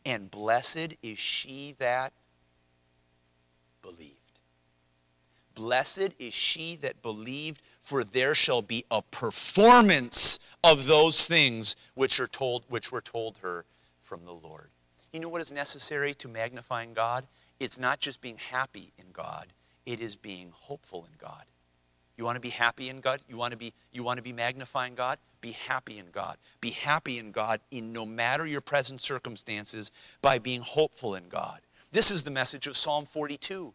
And 0.07 0.31
blessed 0.31 0.97
is 1.03 1.19
she 1.19 1.75
that 1.79 2.13
believed. 3.83 4.19
Blessed 5.55 6.11
is 6.19 6.35
she 6.35 6.77
that 6.77 7.01
believed, 7.03 7.63
for 7.81 8.03
there 8.05 8.35
shall 8.35 8.63
be 8.63 8.85
a 8.91 9.03
performance 9.03 10.39
of 10.65 10.87
those 10.87 11.27
things 11.27 11.77
which 11.95 12.19
are 12.19 12.27
told 12.27 12.65
which 12.69 12.91
were 12.91 13.01
told 13.01 13.39
her 13.39 13.65
from 14.03 14.25
the 14.25 14.33
Lord. 14.33 14.71
You 15.13 15.21
know 15.21 15.29
what 15.29 15.41
is 15.41 15.53
necessary 15.53 16.15
to 16.15 16.29
magnifying 16.29 16.93
God? 16.93 17.25
It's 17.61 17.79
not 17.79 18.01
just 18.01 18.21
being 18.21 18.37
happy 18.37 18.93
in 18.99 19.07
God, 19.13 19.47
it 19.87 20.01
is 20.01 20.17
being 20.17 20.51
hopeful 20.53 21.05
in 21.05 21.17
God. 21.19 21.45
You 22.17 22.25
want 22.25 22.37
to 22.37 22.41
be 22.41 22.51
happy 22.51 22.91
in 22.91 23.01
God? 23.01 23.21
You 23.29 23.37
want 23.37 23.53
to 23.53 23.59
be 23.59 23.73
you 23.93 24.05
want 24.05 24.19
to 24.19 24.23
be 24.23 24.33
magnifying 24.33 24.95
God? 24.95 25.19
Be 25.41 25.53
happy 25.53 25.99
in 25.99 26.07
God. 26.11 26.37
Be 26.61 26.71
happy 26.71 27.19
in 27.19 27.33
God 27.33 27.61
in 27.71 27.93
no 27.93 28.07
matter 28.07 28.47
your 28.47 28.61
present 28.61 29.01
circumstances 29.01 29.91
by 30.23 30.39
being 30.39 30.61
hopeful 30.61 31.17
in 31.17 31.29
God. 31.29 31.61
This 31.93 32.11
is 32.11 32.23
the 32.23 32.31
message 32.31 32.67
of 32.67 32.77
Psalm 32.77 33.05
42. 33.05 33.75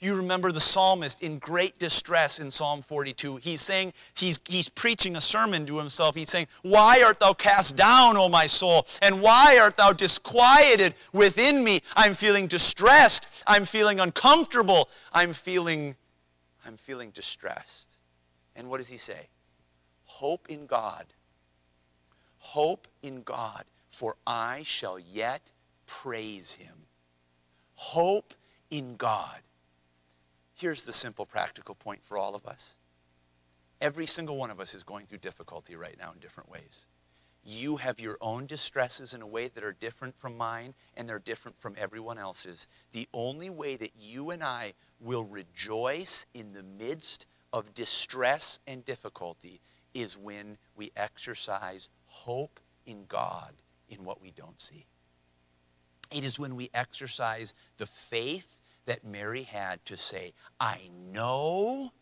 You 0.00 0.14
remember 0.16 0.52
the 0.52 0.60
psalmist 0.60 1.24
in 1.24 1.38
great 1.38 1.76
distress 1.80 2.38
in 2.38 2.52
Psalm 2.52 2.82
42. 2.82 3.36
He's 3.36 3.60
saying, 3.60 3.92
he's, 4.16 4.38
he's 4.46 4.68
preaching 4.68 5.16
a 5.16 5.20
sermon 5.20 5.66
to 5.66 5.76
himself. 5.76 6.14
He's 6.14 6.30
saying, 6.30 6.46
Why 6.62 7.02
art 7.04 7.18
thou 7.18 7.32
cast 7.32 7.76
down, 7.76 8.16
O 8.16 8.28
my 8.28 8.46
soul? 8.46 8.86
And 9.02 9.20
why 9.20 9.58
art 9.60 9.76
thou 9.76 9.92
disquieted 9.92 10.94
within 11.12 11.64
me? 11.64 11.80
I'm 11.96 12.14
feeling 12.14 12.46
distressed. 12.46 13.42
I'm 13.48 13.64
feeling 13.64 13.98
uncomfortable. 13.98 14.88
I'm 15.12 15.32
feeling, 15.32 15.96
I'm 16.64 16.76
feeling 16.76 17.10
distressed. 17.10 17.98
And 18.54 18.70
what 18.70 18.78
does 18.78 18.88
he 18.88 18.98
say? 18.98 19.28
Hope 20.04 20.46
in 20.48 20.66
God. 20.66 21.06
Hope 22.38 22.86
in 23.02 23.22
God, 23.22 23.64
for 23.88 24.14
I 24.28 24.62
shall 24.64 25.00
yet 25.12 25.50
praise 25.86 26.54
him. 26.54 26.74
Hope 27.74 28.32
in 28.70 28.94
God. 28.94 29.40
Here's 30.58 30.82
the 30.82 30.92
simple 30.92 31.24
practical 31.24 31.76
point 31.76 32.02
for 32.02 32.18
all 32.18 32.34
of 32.34 32.44
us. 32.44 32.78
Every 33.80 34.06
single 34.06 34.36
one 34.36 34.50
of 34.50 34.58
us 34.58 34.74
is 34.74 34.82
going 34.82 35.06
through 35.06 35.18
difficulty 35.18 35.76
right 35.76 35.96
now 35.96 36.10
in 36.12 36.18
different 36.18 36.50
ways. 36.50 36.88
You 37.44 37.76
have 37.76 38.00
your 38.00 38.18
own 38.20 38.46
distresses 38.46 39.14
in 39.14 39.22
a 39.22 39.26
way 39.26 39.46
that 39.46 39.62
are 39.62 39.72
different 39.72 40.16
from 40.16 40.36
mine 40.36 40.74
and 40.96 41.08
they're 41.08 41.20
different 41.20 41.56
from 41.56 41.76
everyone 41.78 42.18
else's. 42.18 42.66
The 42.90 43.06
only 43.14 43.50
way 43.50 43.76
that 43.76 43.92
you 43.96 44.30
and 44.30 44.42
I 44.42 44.72
will 44.98 45.22
rejoice 45.22 46.26
in 46.34 46.52
the 46.52 46.64
midst 46.64 47.26
of 47.52 47.72
distress 47.72 48.58
and 48.66 48.84
difficulty 48.84 49.60
is 49.94 50.18
when 50.18 50.58
we 50.74 50.90
exercise 50.96 51.88
hope 52.06 52.58
in 52.84 53.04
God 53.06 53.54
in 53.90 54.04
what 54.04 54.20
we 54.20 54.32
don't 54.32 54.60
see. 54.60 54.86
It 56.10 56.24
is 56.24 56.36
when 56.36 56.56
we 56.56 56.68
exercise 56.74 57.54
the 57.76 57.86
faith 57.86 58.60
that 58.88 59.04
Mary 59.04 59.42
had 59.42 59.84
to 59.84 59.98
say, 59.98 60.32
I 60.58 60.80
know 61.12 61.92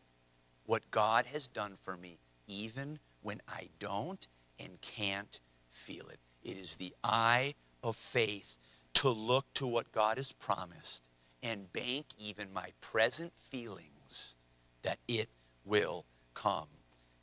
what 0.66 0.88
God 0.92 1.26
has 1.26 1.48
done 1.48 1.74
for 1.74 1.96
me, 1.96 2.20
even 2.46 3.00
when 3.22 3.40
I 3.48 3.68
don't 3.80 4.24
and 4.60 4.80
can't 4.80 5.40
feel 5.68 6.06
it. 6.08 6.20
It 6.44 6.56
is 6.56 6.76
the 6.76 6.94
eye 7.02 7.54
of 7.82 7.96
faith 7.96 8.58
to 8.94 9.10
look 9.10 9.52
to 9.54 9.66
what 9.66 9.90
God 9.90 10.16
has 10.16 10.30
promised 10.30 11.08
and 11.42 11.72
bank 11.72 12.06
even 12.20 12.52
my 12.52 12.68
present 12.80 13.32
feelings 13.34 14.36
that 14.82 14.98
it 15.08 15.28
will 15.64 16.04
come 16.34 16.68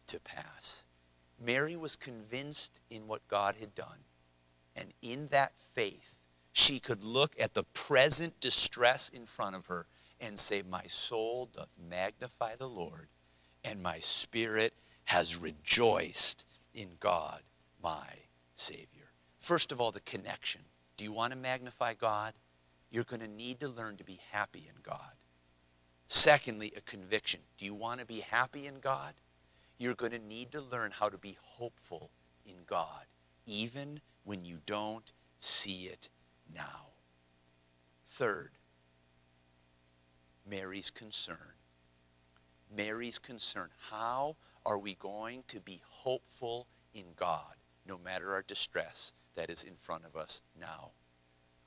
to 0.08 0.20
pass. 0.20 0.86
Mary 1.40 1.78
was 1.78 1.96
convinced 1.96 2.82
in 2.90 3.08
what 3.08 3.26
God 3.30 3.56
had 3.58 3.74
done. 3.76 4.00
And 4.76 4.92
in 5.02 5.30
that 5.30 5.56
faith, 5.56 6.23
she 6.54 6.80
could 6.80 7.04
look 7.04 7.36
at 7.40 7.56
the 7.56 7.64
present 7.64 8.40
distress 8.40 9.10
in 9.10 9.26
front 9.26 9.56
of 9.56 9.66
her 9.66 9.88
and 10.22 10.38
say, 10.38 10.62
My 10.62 10.84
soul 10.84 11.50
doth 11.52 11.70
magnify 11.90 12.56
the 12.56 12.70
Lord, 12.70 13.08
and 13.66 13.82
my 13.82 13.98
spirit 13.98 14.74
has 15.06 15.36
rejoiced 15.36 16.46
in 16.76 16.90
God, 17.00 17.42
my 17.84 18.08
Savior. 18.54 19.10
First 19.40 19.72
of 19.72 19.82
all, 19.82 19.92
the 19.92 20.00
connection. 20.02 20.62
Do 20.96 21.04
you 21.04 21.12
want 21.12 21.34
to 21.34 21.40
magnify 21.40 21.96
God? 21.96 22.34
You're 22.92 23.04
going 23.04 23.22
to 23.22 23.28
need 23.28 23.60
to 23.62 23.68
learn 23.68 23.98
to 23.98 24.04
be 24.04 24.20
happy 24.32 24.70
in 24.70 24.80
God. 24.84 25.14
Secondly, 26.06 26.72
a 26.78 26.82
conviction. 26.82 27.42
Do 27.58 27.66
you 27.66 27.74
want 27.74 28.00
to 28.00 28.06
be 28.06 28.20
happy 28.20 28.68
in 28.68 28.80
God? 28.80 29.16
You're 29.80 29.96
going 29.96 30.12
to 30.12 30.20
need 30.20 30.52
to 30.52 30.62
learn 30.62 30.92
how 30.92 31.10
to 31.10 31.18
be 31.18 31.36
hopeful 31.42 32.12
in 32.46 32.58
God, 32.68 33.06
even 33.48 34.00
when 34.24 34.46
you 34.46 34.60
don't 34.68 35.12
see 35.40 35.86
it 35.86 36.10
now. 36.56 36.88
Third, 38.06 38.52
Mary's 40.50 40.90
concern. 40.90 41.38
Mary's 42.76 43.20
concern. 43.20 43.70
How 43.90 44.36
are 44.66 44.80
we 44.80 44.96
going 44.96 45.44
to 45.48 45.60
be 45.60 45.82
hopeful 45.86 46.68
in 46.94 47.06
God 47.16 47.56
no 47.88 47.98
matter 47.98 48.34
our 48.34 48.44
distress 48.44 49.14
that 49.36 49.50
is 49.50 49.64
in 49.64 49.76
front 49.76 50.06
of 50.06 50.16
us 50.16 50.42
now? 50.60 50.92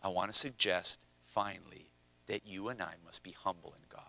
I 0.02 0.08
want 0.08 0.32
to 0.32 0.38
suggest, 0.38 1.04
finally, 1.22 1.90
that 2.26 2.46
you 2.46 2.68
and 2.68 2.82
I 2.82 2.94
must 3.04 3.22
be 3.22 3.32
humble 3.32 3.74
in 3.76 3.84
God. 3.88 4.02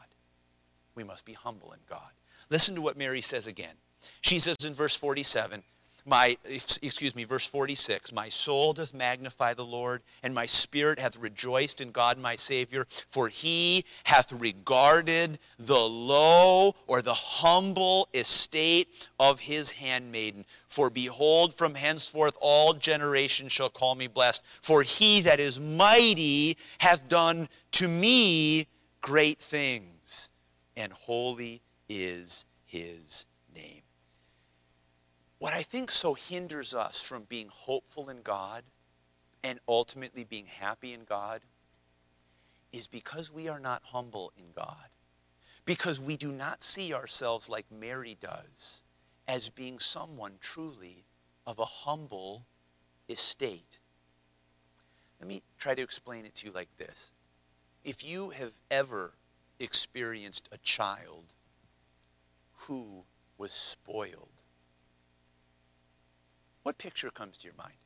We 0.95 1.03
must 1.03 1.25
be 1.25 1.33
humble 1.33 1.71
in 1.73 1.79
God. 1.87 2.11
Listen 2.49 2.75
to 2.75 2.81
what 2.81 2.97
Mary 2.97 3.21
says 3.21 3.47
again. 3.47 3.75
She 4.21 4.39
says 4.39 4.57
in 4.65 4.73
verse 4.73 4.95
47 4.95 5.63
my 6.07 6.37
excuse 6.45 7.15
me 7.15 7.25
verse 7.25 7.45
46 7.45 8.13
my 8.13 8.29
soul 8.29 8.71
doth 8.71 8.93
magnify 8.93 9.53
the 9.53 9.65
lord 9.65 10.01
and 10.23 10.33
my 10.33 10.45
spirit 10.45 10.99
hath 10.99 11.17
rejoiced 11.17 11.81
in 11.81 11.91
god 11.91 12.17
my 12.17 12.35
savior 12.35 12.85
for 12.89 13.27
he 13.27 13.83
hath 14.05 14.31
regarded 14.31 15.37
the 15.59 15.77
low 15.77 16.73
or 16.87 17.01
the 17.01 17.13
humble 17.13 18.07
estate 18.13 19.09
of 19.19 19.39
his 19.39 19.71
handmaiden. 19.71 20.45
For 20.67 20.89
behold 20.89 21.53
from 21.53 21.75
henceforth 21.75 22.37
all 22.39 22.73
generations 22.73 23.51
shall 23.51 23.69
call 23.69 23.95
me 23.95 24.07
blessed 24.07 24.43
for 24.61 24.83
he 24.83 25.21
that 25.21 25.39
is 25.39 25.59
mighty 25.59 26.57
hath 26.79 27.07
done 27.09 27.49
to 27.73 27.87
me 27.87 28.67
great 29.01 29.39
things 29.39 30.31
and 30.75 30.93
holy 30.93 31.61
is 31.89 32.45
his 32.65 33.25
name 33.53 33.81
what 35.39 35.53
I 35.53 35.61
think 35.61 35.91
so 35.91 36.13
hinders 36.13 36.73
us 36.73 37.03
from 37.03 37.23
being 37.23 37.49
hopeful 37.51 38.09
in 38.09 38.21
God 38.21 38.63
and 39.43 39.59
ultimately 39.67 40.23
being 40.23 40.47
happy 40.47 40.93
in 40.93 41.03
God 41.03 41.41
is 42.73 42.87
because 42.87 43.31
we 43.31 43.47
are 43.47 43.59
not 43.59 43.81
humble 43.83 44.33
in 44.37 44.45
God. 44.55 44.89
Because 45.65 45.99
we 45.99 46.17
do 46.17 46.31
not 46.31 46.63
see 46.63 46.93
ourselves 46.93 47.49
like 47.49 47.65
Mary 47.71 48.17
does 48.19 48.83
as 49.27 49.49
being 49.49 49.79
someone 49.79 50.33
truly 50.39 51.05
of 51.45 51.59
a 51.59 51.65
humble 51.65 52.45
estate. 53.09 53.79
Let 55.19 55.27
me 55.27 55.41
try 55.57 55.75
to 55.75 55.81
explain 55.81 56.25
it 56.25 56.35
to 56.35 56.47
you 56.47 56.53
like 56.53 56.69
this. 56.77 57.11
If 57.83 58.03
you 58.03 58.29
have 58.29 58.53
ever 58.71 59.13
experienced 59.59 60.49
a 60.51 60.57
child 60.59 61.33
who 62.53 63.03
was 63.37 63.51
spoiled, 63.51 64.36
what 66.67 66.77
picture 66.77 67.09
comes 67.09 67.37
to 67.37 67.45
your 67.45 67.55
mind 67.57 67.77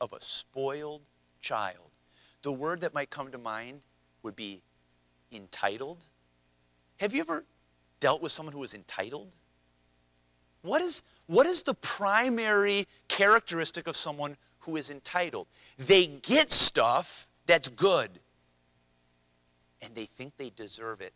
of 0.00 0.12
a 0.12 0.20
spoiled 0.20 1.02
child? 1.40 1.90
The 2.42 2.52
word 2.52 2.82
that 2.82 2.94
might 2.94 3.10
come 3.10 3.32
to 3.32 3.38
mind 3.38 3.80
would 4.22 4.36
be 4.36 4.62
entitled. 5.32 6.06
Have 7.00 7.12
you 7.12 7.20
ever 7.20 7.44
dealt 7.98 8.22
with 8.22 8.30
someone 8.30 8.52
who 8.52 8.62
is 8.62 8.74
entitled? 8.74 9.34
What 10.60 10.82
is, 10.82 11.02
what 11.26 11.48
is 11.48 11.64
the 11.64 11.74
primary 11.74 12.86
characteristic 13.08 13.88
of 13.88 13.96
someone 13.96 14.36
who 14.60 14.76
is 14.76 14.92
entitled? 14.92 15.48
They 15.76 16.06
get 16.06 16.52
stuff 16.52 17.26
that's 17.46 17.70
good, 17.70 18.08
and 19.84 19.92
they 19.96 20.04
think 20.04 20.36
they 20.36 20.50
deserve 20.50 21.00
it. 21.00 21.12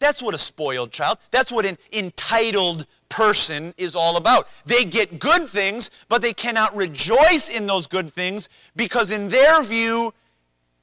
That's 0.00 0.22
what 0.22 0.34
a 0.34 0.38
spoiled 0.38 0.90
child, 0.90 1.18
that's 1.30 1.52
what 1.52 1.66
an 1.66 1.76
entitled 1.92 2.86
person 3.10 3.74
is 3.76 3.94
all 3.94 4.16
about. 4.16 4.48
They 4.64 4.84
get 4.84 5.18
good 5.18 5.48
things, 5.48 5.90
but 6.08 6.22
they 6.22 6.32
cannot 6.32 6.74
rejoice 6.74 7.50
in 7.54 7.66
those 7.66 7.86
good 7.86 8.12
things 8.12 8.48
because, 8.74 9.10
in 9.10 9.28
their 9.28 9.62
view, 9.62 10.12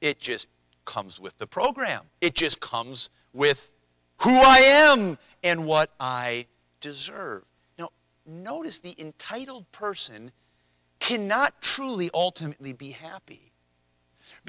it 0.00 0.20
just 0.20 0.48
comes 0.84 1.18
with 1.18 1.36
the 1.36 1.46
program. 1.46 2.02
It 2.20 2.34
just 2.34 2.60
comes 2.60 3.10
with 3.32 3.72
who 4.22 4.30
I 4.30 4.58
am 4.58 5.18
and 5.42 5.66
what 5.66 5.90
I 5.98 6.46
deserve. 6.80 7.44
Now, 7.78 7.88
notice 8.24 8.80
the 8.80 8.94
entitled 8.98 9.70
person 9.72 10.30
cannot 11.00 11.60
truly 11.60 12.08
ultimately 12.14 12.72
be 12.72 12.90
happy 12.90 13.52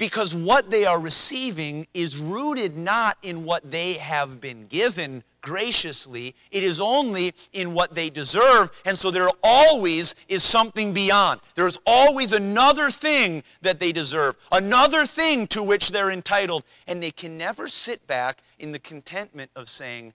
because 0.00 0.34
what 0.34 0.70
they 0.70 0.86
are 0.86 0.98
receiving 0.98 1.86
is 1.92 2.16
rooted 2.16 2.74
not 2.74 3.18
in 3.22 3.44
what 3.44 3.70
they 3.70 3.92
have 3.92 4.40
been 4.40 4.66
given 4.68 5.22
graciously, 5.42 6.34
it 6.50 6.64
is 6.64 6.80
only 6.80 7.32
in 7.52 7.74
what 7.74 7.94
they 7.94 8.08
deserve. 8.08 8.70
And 8.86 8.98
so 8.98 9.10
there 9.10 9.28
always 9.44 10.14
is 10.26 10.42
something 10.42 10.94
beyond. 10.94 11.42
There's 11.54 11.78
always 11.86 12.32
another 12.32 12.90
thing 12.90 13.42
that 13.60 13.78
they 13.78 13.92
deserve, 13.92 14.38
another 14.50 15.04
thing 15.04 15.46
to 15.48 15.62
which 15.62 15.90
they're 15.90 16.10
entitled. 16.10 16.64
And 16.86 17.02
they 17.02 17.10
can 17.10 17.36
never 17.36 17.68
sit 17.68 18.06
back 18.06 18.38
in 18.58 18.72
the 18.72 18.78
contentment 18.78 19.50
of 19.54 19.68
saying, 19.68 20.14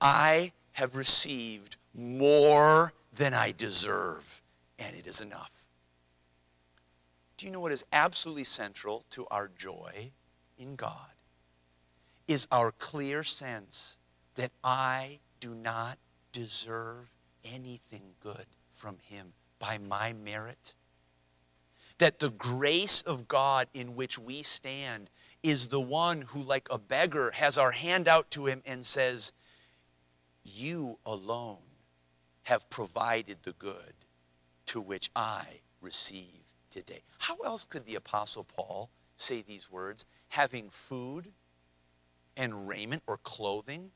I 0.00 0.50
have 0.72 0.96
received 0.96 1.76
more 1.94 2.92
than 3.14 3.34
I 3.34 3.54
deserve, 3.56 4.42
and 4.80 4.96
it 4.96 5.06
is 5.06 5.20
enough. 5.20 5.61
Do 7.42 7.48
you 7.48 7.52
know 7.52 7.58
what 7.58 7.72
is 7.72 7.84
absolutely 7.92 8.44
central 8.44 9.04
to 9.10 9.26
our 9.28 9.48
joy 9.48 10.12
in 10.58 10.76
God? 10.76 11.10
Is 12.28 12.46
our 12.52 12.70
clear 12.70 13.24
sense 13.24 13.98
that 14.36 14.52
I 14.62 15.18
do 15.40 15.56
not 15.56 15.98
deserve 16.30 17.12
anything 17.44 18.14
good 18.20 18.46
from 18.70 18.96
Him 18.98 19.32
by 19.58 19.78
my 19.78 20.12
merit. 20.12 20.76
that 21.98 22.20
the 22.20 22.30
grace 22.30 23.02
of 23.02 23.26
God 23.26 23.66
in 23.74 23.96
which 23.96 24.20
we 24.20 24.44
stand 24.44 25.10
is 25.42 25.66
the 25.66 25.80
one 25.80 26.20
who, 26.20 26.44
like 26.44 26.68
a 26.70 26.78
beggar, 26.78 27.32
has 27.32 27.58
our 27.58 27.72
hand 27.72 28.06
out 28.06 28.30
to 28.30 28.46
him 28.46 28.62
and 28.64 28.86
says, 28.86 29.32
You 30.44 30.96
alone 31.04 31.58
have 32.44 32.70
provided 32.70 33.38
the 33.42 33.54
good 33.54 33.94
to 34.66 34.80
which 34.80 35.10
I 35.16 35.44
receive 35.80 36.41
today. 36.72 37.02
How 37.18 37.36
else 37.38 37.64
could 37.64 37.86
the 37.86 37.94
Apostle 37.94 38.44
Paul 38.44 38.90
say 39.16 39.42
these 39.42 39.70
words? 39.70 40.06
Having 40.28 40.70
food 40.70 41.28
and 42.36 42.66
raiment 42.66 43.02
or 43.06 43.18
clothing, 43.18 43.90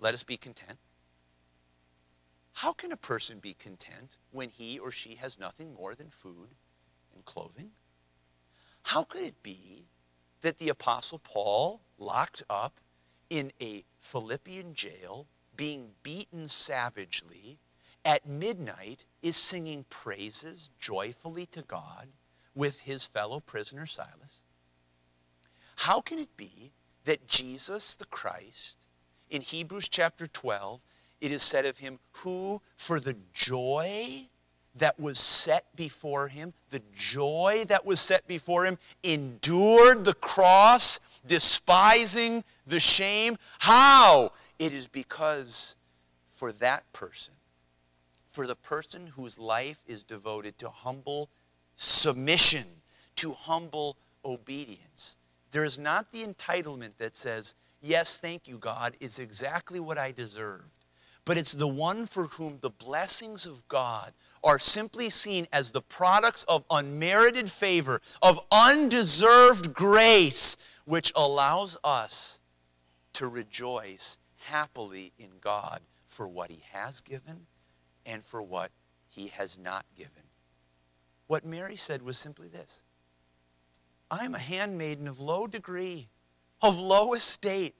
let 0.00 0.14
us 0.14 0.22
be 0.22 0.36
content. 0.36 0.78
How 2.54 2.72
can 2.72 2.92
a 2.92 2.96
person 2.96 3.38
be 3.38 3.54
content 3.54 4.18
when 4.30 4.48
he 4.48 4.78
or 4.78 4.90
she 4.90 5.14
has 5.16 5.38
nothing 5.38 5.74
more 5.74 5.94
than 5.94 6.10
food 6.10 6.48
and 7.14 7.24
clothing? 7.24 7.70
How 8.82 9.04
could 9.04 9.22
it 9.22 9.42
be 9.42 9.86
that 10.40 10.58
the 10.58 10.70
Apostle 10.70 11.20
Paul, 11.20 11.80
locked 11.98 12.42
up 12.50 12.80
in 13.30 13.52
a 13.60 13.84
Philippian 14.00 14.74
jail, 14.74 15.26
being 15.56 15.90
beaten 16.02 16.48
savagely, 16.48 17.58
at 18.04 18.26
midnight 18.26 19.04
is 19.22 19.36
singing 19.36 19.84
praises 19.88 20.70
joyfully 20.78 21.46
to 21.46 21.62
God 21.62 22.08
with 22.54 22.80
his 22.80 23.06
fellow 23.06 23.40
prisoner 23.40 23.86
Silas? 23.86 24.44
How 25.76 26.00
can 26.00 26.18
it 26.18 26.36
be 26.36 26.72
that 27.04 27.26
Jesus 27.26 27.94
the 27.96 28.06
Christ, 28.06 28.86
in 29.30 29.42
Hebrews 29.42 29.88
chapter 29.88 30.26
12, 30.26 30.82
it 31.20 31.32
is 31.32 31.42
said 31.42 31.66
of 31.66 31.78
him, 31.78 31.98
who 32.12 32.60
for 32.76 33.00
the 33.00 33.16
joy 33.32 34.28
that 34.76 34.98
was 34.98 35.18
set 35.18 35.64
before 35.76 36.28
him, 36.28 36.52
the 36.70 36.82
joy 36.94 37.64
that 37.68 37.84
was 37.84 38.00
set 38.00 38.26
before 38.26 38.64
him, 38.64 38.78
endured 39.02 40.04
the 40.04 40.14
cross, 40.14 40.98
despising 41.26 42.42
the 42.66 42.80
shame. 42.80 43.36
How? 43.58 44.32
It 44.58 44.72
is 44.72 44.86
because 44.86 45.76
for 46.28 46.52
that 46.52 46.90
person, 46.92 47.34
for 48.32 48.46
the 48.46 48.56
person 48.56 49.06
whose 49.06 49.38
life 49.38 49.82
is 49.86 50.02
devoted 50.02 50.56
to 50.58 50.70
humble 50.70 51.28
submission, 51.76 52.64
to 53.16 53.32
humble 53.32 53.98
obedience, 54.24 55.18
there 55.50 55.64
is 55.64 55.78
not 55.78 56.10
the 56.10 56.24
entitlement 56.24 56.96
that 56.96 57.14
says, 57.14 57.54
Yes, 57.82 58.18
thank 58.18 58.48
you, 58.48 58.58
God, 58.58 58.96
it's 59.00 59.18
exactly 59.18 59.80
what 59.80 59.98
I 59.98 60.12
deserved. 60.12 60.86
But 61.24 61.36
it's 61.36 61.52
the 61.52 61.68
one 61.68 62.06
for 62.06 62.24
whom 62.24 62.58
the 62.60 62.70
blessings 62.70 63.44
of 63.44 63.66
God 63.68 64.12
are 64.42 64.58
simply 64.58 65.10
seen 65.10 65.46
as 65.52 65.70
the 65.70 65.82
products 65.82 66.44
of 66.44 66.64
unmerited 66.70 67.50
favor, 67.50 68.00
of 68.22 68.40
undeserved 68.50 69.74
grace, 69.74 70.56
which 70.84 71.12
allows 71.14 71.76
us 71.84 72.40
to 73.14 73.28
rejoice 73.28 74.16
happily 74.36 75.12
in 75.18 75.30
God 75.40 75.80
for 76.06 76.26
what 76.26 76.50
He 76.50 76.62
has 76.72 77.00
given 77.00 77.46
and 78.06 78.24
for 78.24 78.42
what 78.42 78.70
He 79.08 79.28
has 79.28 79.58
not 79.58 79.84
given. 79.96 80.22
What 81.26 81.44
Mary 81.44 81.76
said 81.76 82.02
was 82.02 82.18
simply 82.18 82.48
this 82.48 82.84
I'm 84.10 84.34
a 84.34 84.38
handmaiden 84.38 85.08
of 85.08 85.20
low 85.20 85.46
degree, 85.46 86.08
of 86.60 86.78
low 86.78 87.14
estate. 87.14 87.74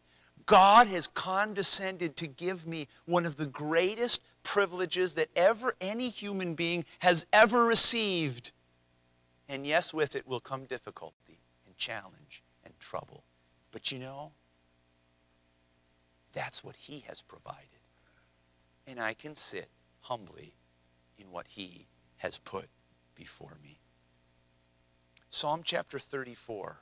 God 0.46 0.88
has 0.88 1.06
condescended 1.06 2.16
to 2.16 2.26
give 2.26 2.66
me 2.66 2.88
one 3.04 3.26
of 3.26 3.37
the 3.37 3.46
greatest 3.46 4.24
privileges 4.42 5.14
that 5.14 5.28
ever 5.37 5.74
any 5.80 6.08
human 6.08 6.54
being 6.54 6.85
has 6.98 7.26
ever 7.32 7.64
received. 7.66 8.50
And 9.48 9.66
yes, 9.66 9.94
with 9.94 10.16
it 10.16 10.26
will 10.26 10.40
come 10.40 10.64
difficulty 10.64 11.38
and 11.66 11.76
challenge 11.76 12.42
and 12.64 12.72
trouble. 12.80 13.22
But 13.70 13.92
you 13.92 13.98
know, 13.98 14.32
that's 16.32 16.64
what 16.64 16.76
He 16.76 17.04
has 17.06 17.22
provided. 17.22 17.68
And 18.87 18.98
I 18.98 19.12
can 19.14 19.37
sit 19.37 19.68
humbly 20.02 20.52
in 21.18 21.30
what 21.30 21.46
He 21.46 21.86
has 22.18 22.38
put 22.38 22.68
before 23.14 23.56
me. 23.62 23.78
Psalm 25.30 25.62
chapter 25.64 25.98
34 25.98 26.78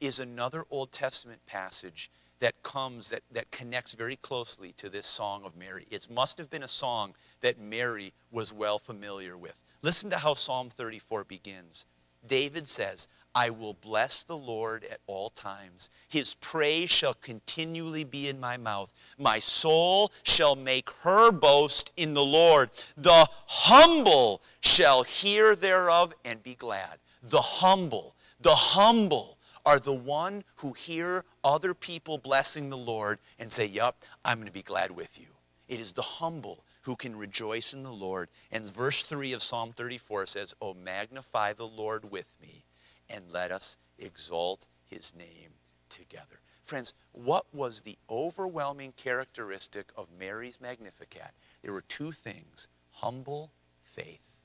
is 0.00 0.18
another 0.18 0.64
Old 0.70 0.90
Testament 0.90 1.40
passage 1.46 2.10
that 2.40 2.60
comes, 2.62 3.10
that, 3.10 3.22
that 3.30 3.50
connects 3.50 3.94
very 3.94 4.16
closely 4.16 4.72
to 4.72 4.88
this 4.88 5.06
song 5.06 5.44
of 5.44 5.56
Mary. 5.56 5.86
It 5.90 6.08
must 6.10 6.38
have 6.38 6.50
been 6.50 6.62
a 6.62 6.68
song 6.68 7.14
that 7.42 7.60
Mary 7.60 8.12
was 8.30 8.52
well 8.52 8.78
familiar 8.78 9.36
with. 9.36 9.62
Listen 9.82 10.10
to 10.10 10.18
how 10.18 10.34
Psalm 10.34 10.68
34 10.68 11.24
begins. 11.24 11.86
David 12.26 12.66
says, 12.66 13.08
I 13.34 13.50
will 13.50 13.74
bless 13.74 14.24
the 14.24 14.36
Lord 14.36 14.84
at 14.84 15.00
all 15.06 15.30
times. 15.30 15.88
His 16.08 16.34
praise 16.34 16.90
shall 16.90 17.14
continually 17.14 18.02
be 18.02 18.28
in 18.28 18.40
my 18.40 18.56
mouth. 18.56 18.92
My 19.18 19.38
soul 19.38 20.10
shall 20.24 20.56
make 20.56 20.90
her 21.02 21.30
boast 21.30 21.92
in 21.96 22.14
the 22.14 22.24
Lord. 22.24 22.70
The 22.96 23.28
humble 23.46 24.42
shall 24.60 25.04
hear 25.04 25.54
thereof 25.54 26.12
and 26.24 26.42
be 26.42 26.56
glad. 26.56 26.98
The 27.22 27.40
humble, 27.40 28.16
the 28.40 28.54
humble 28.54 29.38
are 29.64 29.78
the 29.78 29.94
one 29.94 30.42
who 30.56 30.72
hear 30.72 31.24
other 31.44 31.74
people 31.74 32.18
blessing 32.18 32.70
the 32.70 32.76
Lord 32.76 33.18
and 33.38 33.52
say, 33.52 33.66
Yup, 33.66 34.04
I'm 34.24 34.38
going 34.38 34.46
to 34.48 34.52
be 34.52 34.62
glad 34.62 34.90
with 34.90 35.20
you. 35.20 35.28
It 35.68 35.78
is 35.78 35.92
the 35.92 36.02
humble 36.02 36.64
who 36.82 36.96
can 36.96 37.16
rejoice 37.16 37.74
in 37.74 37.82
the 37.82 37.92
Lord. 37.92 38.28
And 38.50 38.66
verse 38.66 39.04
3 39.04 39.32
of 39.34 39.42
Psalm 39.42 39.72
34 39.72 40.26
says, 40.26 40.54
Oh, 40.60 40.74
magnify 40.74 41.52
the 41.52 41.66
Lord 41.66 42.10
with 42.10 42.34
me, 42.40 42.64
and 43.12 43.24
let 43.32 43.50
us 43.50 43.78
exalt 43.98 44.66
his 44.86 45.14
name 45.14 45.50
together. 45.88 46.40
Friends, 46.62 46.94
what 47.12 47.46
was 47.52 47.82
the 47.82 47.98
overwhelming 48.08 48.92
characteristic 48.96 49.90
of 49.96 50.06
Mary's 50.18 50.60
Magnificat? 50.60 51.32
There 51.62 51.72
were 51.72 51.82
two 51.82 52.12
things 52.12 52.68
humble 52.92 53.52
faith. 53.82 54.36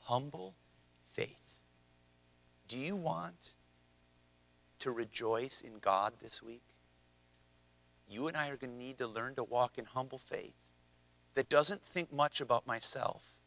Humble 0.00 0.54
faith. 1.04 1.60
Do 2.68 2.78
you 2.78 2.96
want 2.96 3.54
to 4.80 4.92
rejoice 4.92 5.60
in 5.60 5.78
God 5.80 6.14
this 6.20 6.42
week, 6.42 6.62
you 8.08 8.28
and 8.28 8.36
I 8.36 8.48
are 8.48 8.56
going 8.56 8.72
to 8.72 8.84
need 8.84 8.98
to 8.98 9.06
learn 9.06 9.34
to 9.34 9.44
walk 9.44 9.78
in 9.78 9.84
humble 9.84 10.18
faith 10.18 10.54
that 11.34 11.48
doesn't 11.48 11.82
think 11.82 12.12
much 12.12 12.40
about 12.40 12.66
myself 12.66 13.38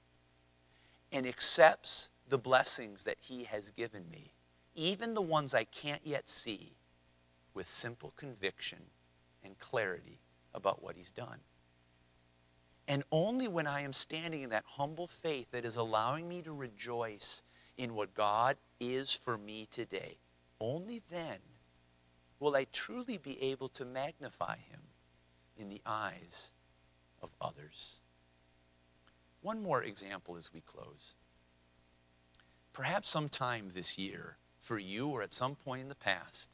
and 1.12 1.26
accepts 1.26 2.11
the 2.32 2.38
blessings 2.38 3.04
that 3.04 3.18
He 3.20 3.44
has 3.44 3.72
given 3.72 4.10
me, 4.10 4.32
even 4.74 5.14
the 5.14 5.22
ones 5.22 5.54
I 5.54 5.66
can't 5.66 6.02
yet 6.06 6.30
see, 6.30 6.78
with 7.54 7.68
simple 7.68 8.14
conviction 8.16 8.80
and 9.44 9.60
clarity 9.60 10.22
about 10.54 10.82
what 10.82 10.96
He's 10.96 11.12
done. 11.12 11.40
And 12.88 13.04
only 13.12 13.50
when 13.50 13.68
I 13.68 13.82
am 13.82 13.92
standing 13.92 14.44
in 14.44 14.50
that 14.52 14.64
humble 14.66 15.08
faith 15.08 15.52
that 15.52 15.66
is 15.66 15.76
allowing 15.76 16.28
me 16.30 16.42
to 16.44 16.54
rejoice 16.54 17.44
in 17.78 17.96
what 17.96 18.14
God 18.14 18.56
is 18.80 19.14
for 19.14 19.38
me 19.38 19.68
today 19.70 20.18
only 20.62 21.02
then 21.10 21.38
will 22.40 22.56
I 22.56 22.66
truly 22.72 23.18
be 23.18 23.42
able 23.44 23.68
to 23.70 23.84
magnify 23.84 24.56
him 24.56 24.80
in 25.58 25.68
the 25.70 25.82
eyes 25.86 26.54
of 27.22 27.32
others. 27.42 28.00
One 29.42 29.62
more 29.62 29.84
example 29.84 30.38
as 30.38 30.54
we 30.54 30.62
close. 30.62 31.16
Perhaps 32.74 33.10
sometime 33.10 33.70
this 33.70 33.98
year, 33.98 34.38
for 34.60 34.78
you 34.78 35.10
or 35.10 35.22
at 35.22 35.34
some 35.34 35.56
point 35.56 35.82
in 35.82 35.90
the 35.90 35.96
past, 35.96 36.50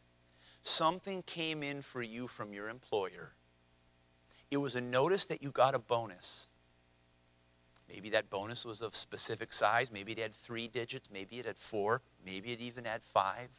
something 0.64 1.22
came 1.24 1.62
in 1.62 1.82
for 1.82 2.02
you 2.02 2.28
from 2.28 2.54
your 2.54 2.70
employer. 2.70 3.34
It 4.50 4.58
was 4.58 4.76
a 4.76 4.82
notice 4.82 5.28
that 5.28 5.44
you 5.44 5.52
got 5.52 5.76
a 5.76 5.80
bonus. 5.80 6.48
Maybe 7.90 8.10
that 8.10 8.30
bonus 8.30 8.66
was 8.66 8.82
of 8.82 8.96
specific 8.96 9.54
size. 9.54 9.92
Maybe 9.92 10.14
it 10.14 10.20
had 10.20 10.34
three 10.34 10.68
digits. 10.68 11.10
Maybe 11.12 11.40
it 11.40 11.46
had 11.46 11.58
four. 11.58 12.02
Maybe 12.26 12.52
it 12.52 12.62
even 12.62 12.86
had 12.86 13.02
five. 13.02 13.50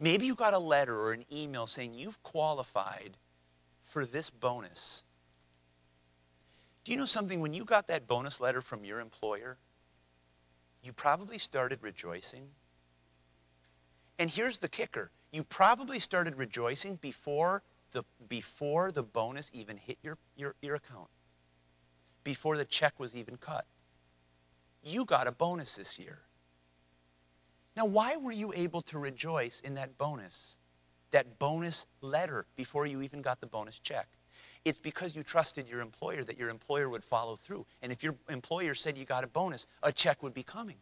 Maybe 0.00 0.26
you 0.26 0.34
got 0.34 0.54
a 0.54 0.58
letter 0.58 0.96
or 0.96 1.12
an 1.12 1.24
email 1.32 1.66
saying 1.66 1.94
you've 1.94 2.22
qualified 2.22 3.16
for 3.82 4.04
this 4.04 4.30
bonus. 4.30 5.04
Do 6.84 6.92
you 6.92 6.98
know 6.98 7.04
something? 7.04 7.40
When 7.40 7.52
you 7.52 7.64
got 7.64 7.88
that 7.88 8.06
bonus 8.06 8.40
letter 8.40 8.60
from 8.60 8.84
your 8.84 9.00
employer, 9.00 9.58
you 10.82 10.92
probably 10.92 11.38
started 11.38 11.78
rejoicing. 11.82 12.48
And 14.18 14.30
here's 14.30 14.58
the 14.58 14.68
kicker 14.68 15.10
you 15.32 15.44
probably 15.44 15.98
started 15.98 16.36
rejoicing 16.36 16.96
before 16.96 17.62
the, 17.92 18.02
before 18.28 18.90
the 18.92 19.02
bonus 19.02 19.50
even 19.54 19.76
hit 19.76 19.98
your, 20.02 20.16
your, 20.36 20.54
your 20.62 20.76
account, 20.76 21.08
before 22.24 22.56
the 22.56 22.64
check 22.64 22.98
was 22.98 23.14
even 23.16 23.36
cut. 23.36 23.66
You 24.82 25.04
got 25.04 25.26
a 25.26 25.32
bonus 25.32 25.76
this 25.76 25.98
year. 25.98 26.20
Now, 27.76 27.84
why 27.84 28.16
were 28.16 28.32
you 28.32 28.52
able 28.56 28.82
to 28.82 28.98
rejoice 28.98 29.60
in 29.60 29.74
that 29.74 29.96
bonus, 29.98 30.58
that 31.10 31.38
bonus 31.38 31.86
letter 32.00 32.46
before 32.56 32.86
you 32.86 33.02
even 33.02 33.22
got 33.22 33.40
the 33.40 33.46
bonus 33.46 33.78
check? 33.78 34.08
It's 34.64 34.78
because 34.78 35.14
you 35.16 35.22
trusted 35.22 35.68
your 35.68 35.80
employer 35.80 36.24
that 36.24 36.38
your 36.38 36.50
employer 36.50 36.88
would 36.88 37.04
follow 37.04 37.36
through. 37.36 37.66
And 37.82 37.92
if 37.92 38.02
your 38.02 38.14
employer 38.28 38.74
said 38.74 38.98
you 38.98 39.04
got 39.04 39.24
a 39.24 39.28
bonus, 39.28 39.66
a 39.82 39.92
check 39.92 40.22
would 40.22 40.34
be 40.34 40.42
coming. 40.42 40.76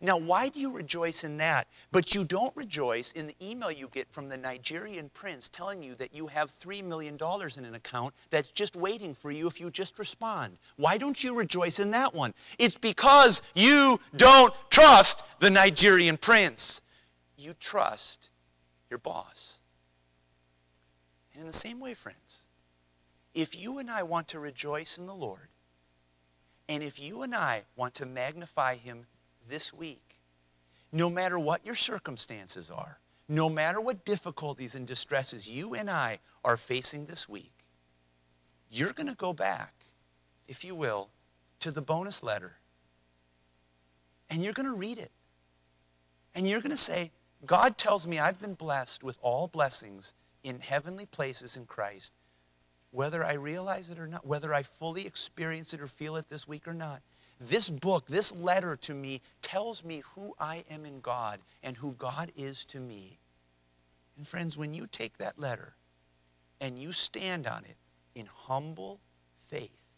Now, 0.00 0.16
why 0.16 0.48
do 0.48 0.60
you 0.60 0.72
rejoice 0.72 1.24
in 1.24 1.36
that? 1.38 1.66
But 1.90 2.14
you 2.14 2.24
don't 2.24 2.54
rejoice 2.56 3.12
in 3.12 3.26
the 3.26 3.34
email 3.42 3.70
you 3.70 3.88
get 3.92 4.10
from 4.10 4.28
the 4.28 4.36
Nigerian 4.36 5.08
prince 5.10 5.48
telling 5.48 5.82
you 5.82 5.94
that 5.96 6.14
you 6.14 6.26
have 6.28 6.50
$3 6.50 6.84
million 6.84 7.16
in 7.56 7.64
an 7.64 7.74
account 7.74 8.14
that's 8.30 8.52
just 8.52 8.76
waiting 8.76 9.14
for 9.14 9.30
you 9.30 9.46
if 9.48 9.60
you 9.60 9.70
just 9.70 9.98
respond. 9.98 10.58
Why 10.76 10.98
don't 10.98 11.22
you 11.22 11.36
rejoice 11.36 11.80
in 11.80 11.90
that 11.92 12.14
one? 12.14 12.32
It's 12.58 12.78
because 12.78 13.42
you 13.54 13.98
don't 14.16 14.54
trust 14.70 15.40
the 15.40 15.50
Nigerian 15.50 16.16
prince. 16.16 16.82
You 17.36 17.54
trust 17.58 18.30
your 18.90 18.98
boss. 18.98 19.62
And 21.32 21.42
in 21.42 21.46
the 21.46 21.52
same 21.52 21.80
way, 21.80 21.94
friends, 21.94 22.47
if 23.34 23.58
you 23.58 23.78
and 23.78 23.90
I 23.90 24.02
want 24.02 24.28
to 24.28 24.40
rejoice 24.40 24.98
in 24.98 25.06
the 25.06 25.14
Lord, 25.14 25.48
and 26.68 26.82
if 26.82 27.00
you 27.00 27.22
and 27.22 27.34
I 27.34 27.62
want 27.76 27.94
to 27.94 28.06
magnify 28.06 28.76
him 28.76 29.06
this 29.48 29.72
week, 29.72 30.20
no 30.92 31.08
matter 31.08 31.38
what 31.38 31.64
your 31.64 31.74
circumstances 31.74 32.70
are, 32.70 32.98
no 33.28 33.48
matter 33.48 33.80
what 33.80 34.04
difficulties 34.04 34.74
and 34.74 34.86
distresses 34.86 35.48
you 35.48 35.74
and 35.74 35.90
I 35.90 36.18
are 36.44 36.56
facing 36.56 37.06
this 37.06 37.28
week, 37.28 37.52
you're 38.70 38.92
going 38.92 39.08
to 39.08 39.16
go 39.16 39.32
back, 39.32 39.74
if 40.48 40.64
you 40.64 40.74
will, 40.74 41.08
to 41.60 41.70
the 41.70 41.82
bonus 41.82 42.22
letter. 42.22 42.56
And 44.30 44.42
you're 44.42 44.52
going 44.52 44.70
to 44.70 44.76
read 44.76 44.98
it. 44.98 45.10
And 46.34 46.46
you're 46.48 46.60
going 46.60 46.70
to 46.70 46.76
say, 46.76 47.10
God 47.46 47.78
tells 47.78 48.06
me 48.06 48.18
I've 48.18 48.40
been 48.40 48.54
blessed 48.54 49.04
with 49.04 49.18
all 49.22 49.48
blessings 49.48 50.14
in 50.44 50.60
heavenly 50.60 51.06
places 51.06 51.56
in 51.56 51.66
Christ, 51.66 52.12
whether 52.90 53.24
I 53.24 53.34
realize 53.34 53.90
it 53.90 53.98
or 53.98 54.06
not, 54.06 54.26
whether 54.26 54.54
I 54.54 54.62
fully 54.62 55.06
experience 55.06 55.74
it 55.74 55.80
or 55.80 55.86
feel 55.86 56.16
it 56.16 56.28
this 56.28 56.48
week 56.48 56.66
or 56.66 56.74
not. 56.74 57.02
This 57.40 57.70
book, 57.70 58.06
this 58.06 58.34
letter 58.34 58.76
to 58.76 58.94
me, 58.94 59.20
tells 59.42 59.84
me 59.84 60.02
who 60.14 60.34
I 60.40 60.64
am 60.70 60.84
in 60.84 61.00
God 61.00 61.40
and 61.62 61.76
who 61.76 61.92
God 61.92 62.32
is 62.36 62.64
to 62.66 62.80
me. 62.80 63.18
And 64.16 64.26
friends, 64.26 64.56
when 64.56 64.74
you 64.74 64.86
take 64.86 65.18
that 65.18 65.38
letter 65.38 65.76
and 66.60 66.78
you 66.78 66.92
stand 66.92 67.46
on 67.46 67.64
it 67.64 67.76
in 68.14 68.26
humble 68.26 69.00
faith, 69.38 69.92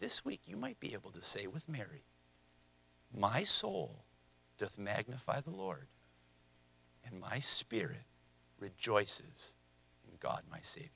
this 0.00 0.24
week 0.24 0.40
you 0.46 0.56
might 0.56 0.80
be 0.80 0.92
able 0.94 1.10
to 1.12 1.20
say 1.20 1.46
with 1.46 1.68
Mary, 1.68 2.04
My 3.16 3.44
soul 3.44 4.04
doth 4.58 4.78
magnify 4.78 5.40
the 5.40 5.50
Lord, 5.50 5.86
and 7.04 7.20
my 7.20 7.38
spirit 7.38 8.04
rejoices 8.58 9.56
in 10.08 10.14
God 10.18 10.42
my 10.50 10.60
Savior. 10.60 10.90